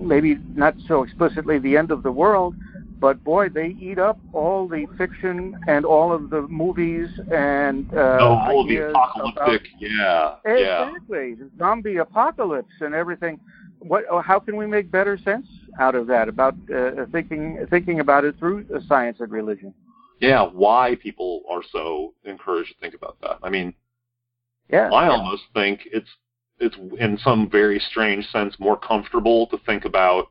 [0.00, 2.54] maybe not so explicitly the end of the world,
[3.00, 8.18] but boy, they eat up all the fiction and all of the movies and uh,
[8.20, 11.46] oh, all the apocalyptic, about, yeah, exactly, yeah.
[11.58, 13.40] zombie apocalypse and everything.
[13.78, 14.04] What?
[14.10, 15.46] Oh, how can we make better sense
[15.78, 16.28] out of that?
[16.28, 19.72] About uh, thinking thinking about it through science and religion.
[20.20, 23.38] Yeah, why people are so encouraged to think about that.
[23.42, 23.72] I mean,
[24.68, 25.12] yeah, I yeah.
[25.12, 26.10] almost think it's
[26.60, 30.28] it's in some very strange sense more comfortable to think about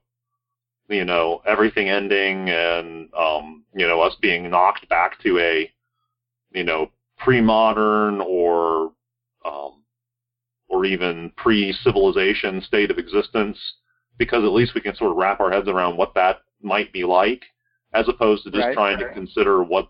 [0.88, 5.70] you know everything ending and um, you know us being knocked back to a
[6.52, 8.92] you know pre-modern or
[9.46, 9.84] um,
[10.68, 13.58] or even pre-civilization state of existence
[14.18, 17.04] because at least we can sort of wrap our heads around what that might be
[17.04, 17.44] like
[17.94, 19.08] as opposed to just right, trying right.
[19.08, 19.90] to consider what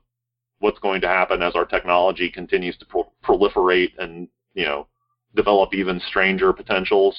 [0.59, 4.87] what's going to happen as our technology continues to pro- proliferate and you know
[5.35, 7.15] develop even stranger potentials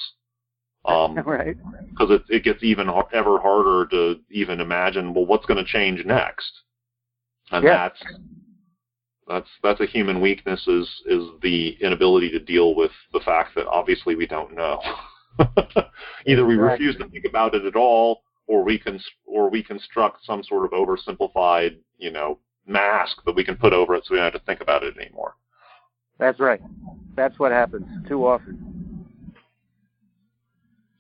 [0.85, 1.57] um, right.
[1.91, 5.13] Because it, it gets even ever harder to even imagine.
[5.15, 6.51] Well, what's going to change next?
[7.51, 7.89] And Yeah.
[7.89, 8.03] that's
[9.29, 13.67] that's that's a human weakness is is the inability to deal with the fact that
[13.67, 14.81] obviously we don't know.
[16.27, 16.57] Either we Exactly.
[16.57, 20.65] refuse to think about it at all, or we can or we construct some sort
[20.65, 24.41] of oversimplified, you know, mask that we can put over it so we don't have
[24.41, 25.35] to think about it anymore.
[26.21, 26.61] That's right.
[27.17, 29.07] That's what happens too often.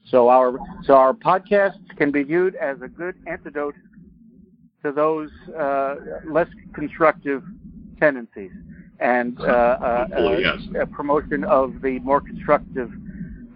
[0.06, 3.76] So our so our podcasts can be viewed as a good antidote
[4.82, 5.96] to those uh,
[6.26, 7.44] less constructive
[8.00, 8.50] tendencies,
[8.98, 10.56] and uh, uh, uh, yes.
[10.80, 12.90] a promotion of the more constructive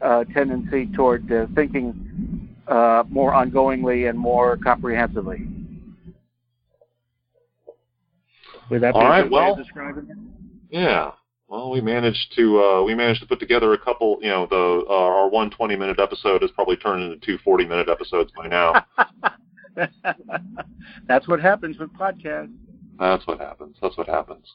[0.02, 5.48] uh, tendency toward uh, thinking uh, more ongoingly and more comprehensively.
[8.70, 10.16] Would that be All a right, well- of describing it?
[10.70, 11.12] Yeah.
[11.48, 14.18] Well, we managed to uh, we managed to put together a couple.
[14.20, 17.66] You know, the uh, our one twenty minute episode has probably turned into two forty
[17.66, 18.84] minute episodes by now.
[21.06, 22.54] That's what happens with podcasts.
[22.98, 23.76] That's what happens.
[23.82, 24.46] That's what happens.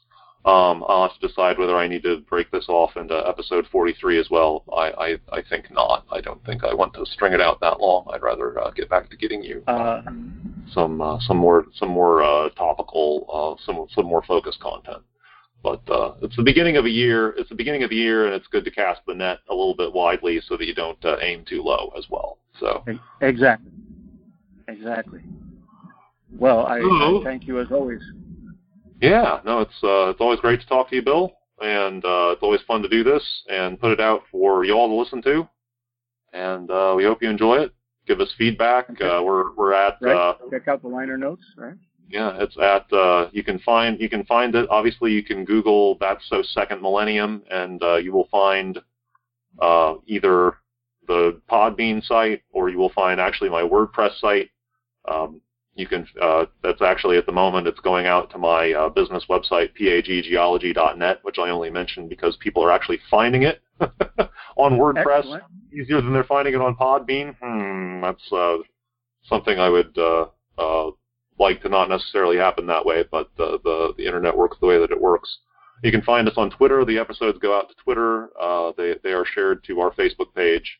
[0.42, 4.18] Um, I'll have to decide whether I need to break this off into episode 43
[4.18, 4.64] as well.
[4.72, 6.06] I, I, I think not.
[6.10, 8.06] I don't think I want to string it out that long.
[8.10, 10.00] I'd rather uh, get back to getting you Uh,
[10.72, 13.26] some uh, some more some more uh, topical,
[13.60, 15.02] uh, some some more focused content.
[15.62, 17.30] But uh, it's the beginning of a year.
[17.36, 19.74] It's the beginning of the year, and it's good to cast the net a little
[19.76, 22.38] bit widely so that you don't uh, aim too low as well.
[22.58, 22.84] So
[23.20, 23.70] exactly.
[24.68, 25.20] Exactly.
[26.38, 28.00] Well, I, I thank you as always.
[29.02, 32.42] yeah, no, it's uh, it's always great to talk to you, Bill, and uh, it's
[32.42, 35.48] always fun to do this and put it out for you all to listen to.
[36.32, 37.74] And uh, we hope you enjoy it.
[38.06, 38.88] Give us feedback.
[38.90, 39.04] Okay.
[39.04, 40.14] Uh, we're we're at Right?
[40.16, 41.74] uh, Check out the liner notes, right?
[42.10, 44.68] Yeah, it's at uh, you can find you can find it.
[44.68, 48.78] Obviously, you can Google "That's So Second Millennium" and uh, you will find
[49.60, 50.54] uh, either
[51.06, 54.50] the Podbean site or you will find actually my WordPress site.
[55.10, 55.40] Um,
[55.74, 59.24] you can uh, that's actually at the moment it's going out to my uh, business
[59.30, 63.60] website paggeology.net, which I only mentioned because people are actually finding it
[64.56, 65.44] on WordPress Excellent.
[65.72, 67.36] easier than they're finding it on Podbean.
[67.40, 68.58] Hmm, that's uh,
[69.28, 70.26] something I would uh,
[70.58, 70.90] uh,
[71.40, 74.78] like to not necessarily happen that way, but the, the the internet works the way
[74.78, 75.38] that it works.
[75.82, 76.84] You can find us on Twitter.
[76.84, 78.30] The episodes go out to Twitter.
[78.40, 80.78] Uh, they they are shared to our Facebook page,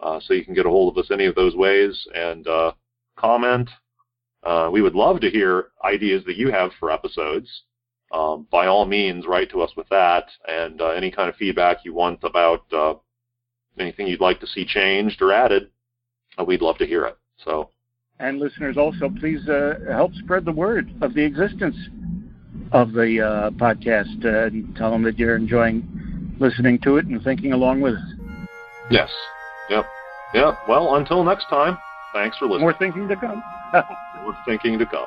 [0.00, 2.72] uh, so you can get a hold of us any of those ways and uh,
[3.16, 3.70] comment.
[4.44, 7.48] Uh, we would love to hear ideas that you have for episodes.
[8.12, 11.78] Um, by all means, write to us with that and uh, any kind of feedback
[11.84, 12.94] you want about uh,
[13.78, 15.70] anything you'd like to see changed or added.
[16.46, 17.16] We'd love to hear it.
[17.42, 17.70] So
[18.18, 21.76] And listeners, also please uh, help spread the word of the existence
[22.70, 24.24] of the uh, podcast.
[24.24, 28.12] Uh, and tell them that you're enjoying listening to it and thinking along with us.
[28.90, 29.10] yes,
[29.70, 29.84] yep,
[30.34, 30.58] yep.
[30.68, 31.76] Well, until next time.
[32.12, 32.60] Thanks for listening.
[32.62, 33.42] More thinking to come.
[34.22, 35.06] More thinking to come.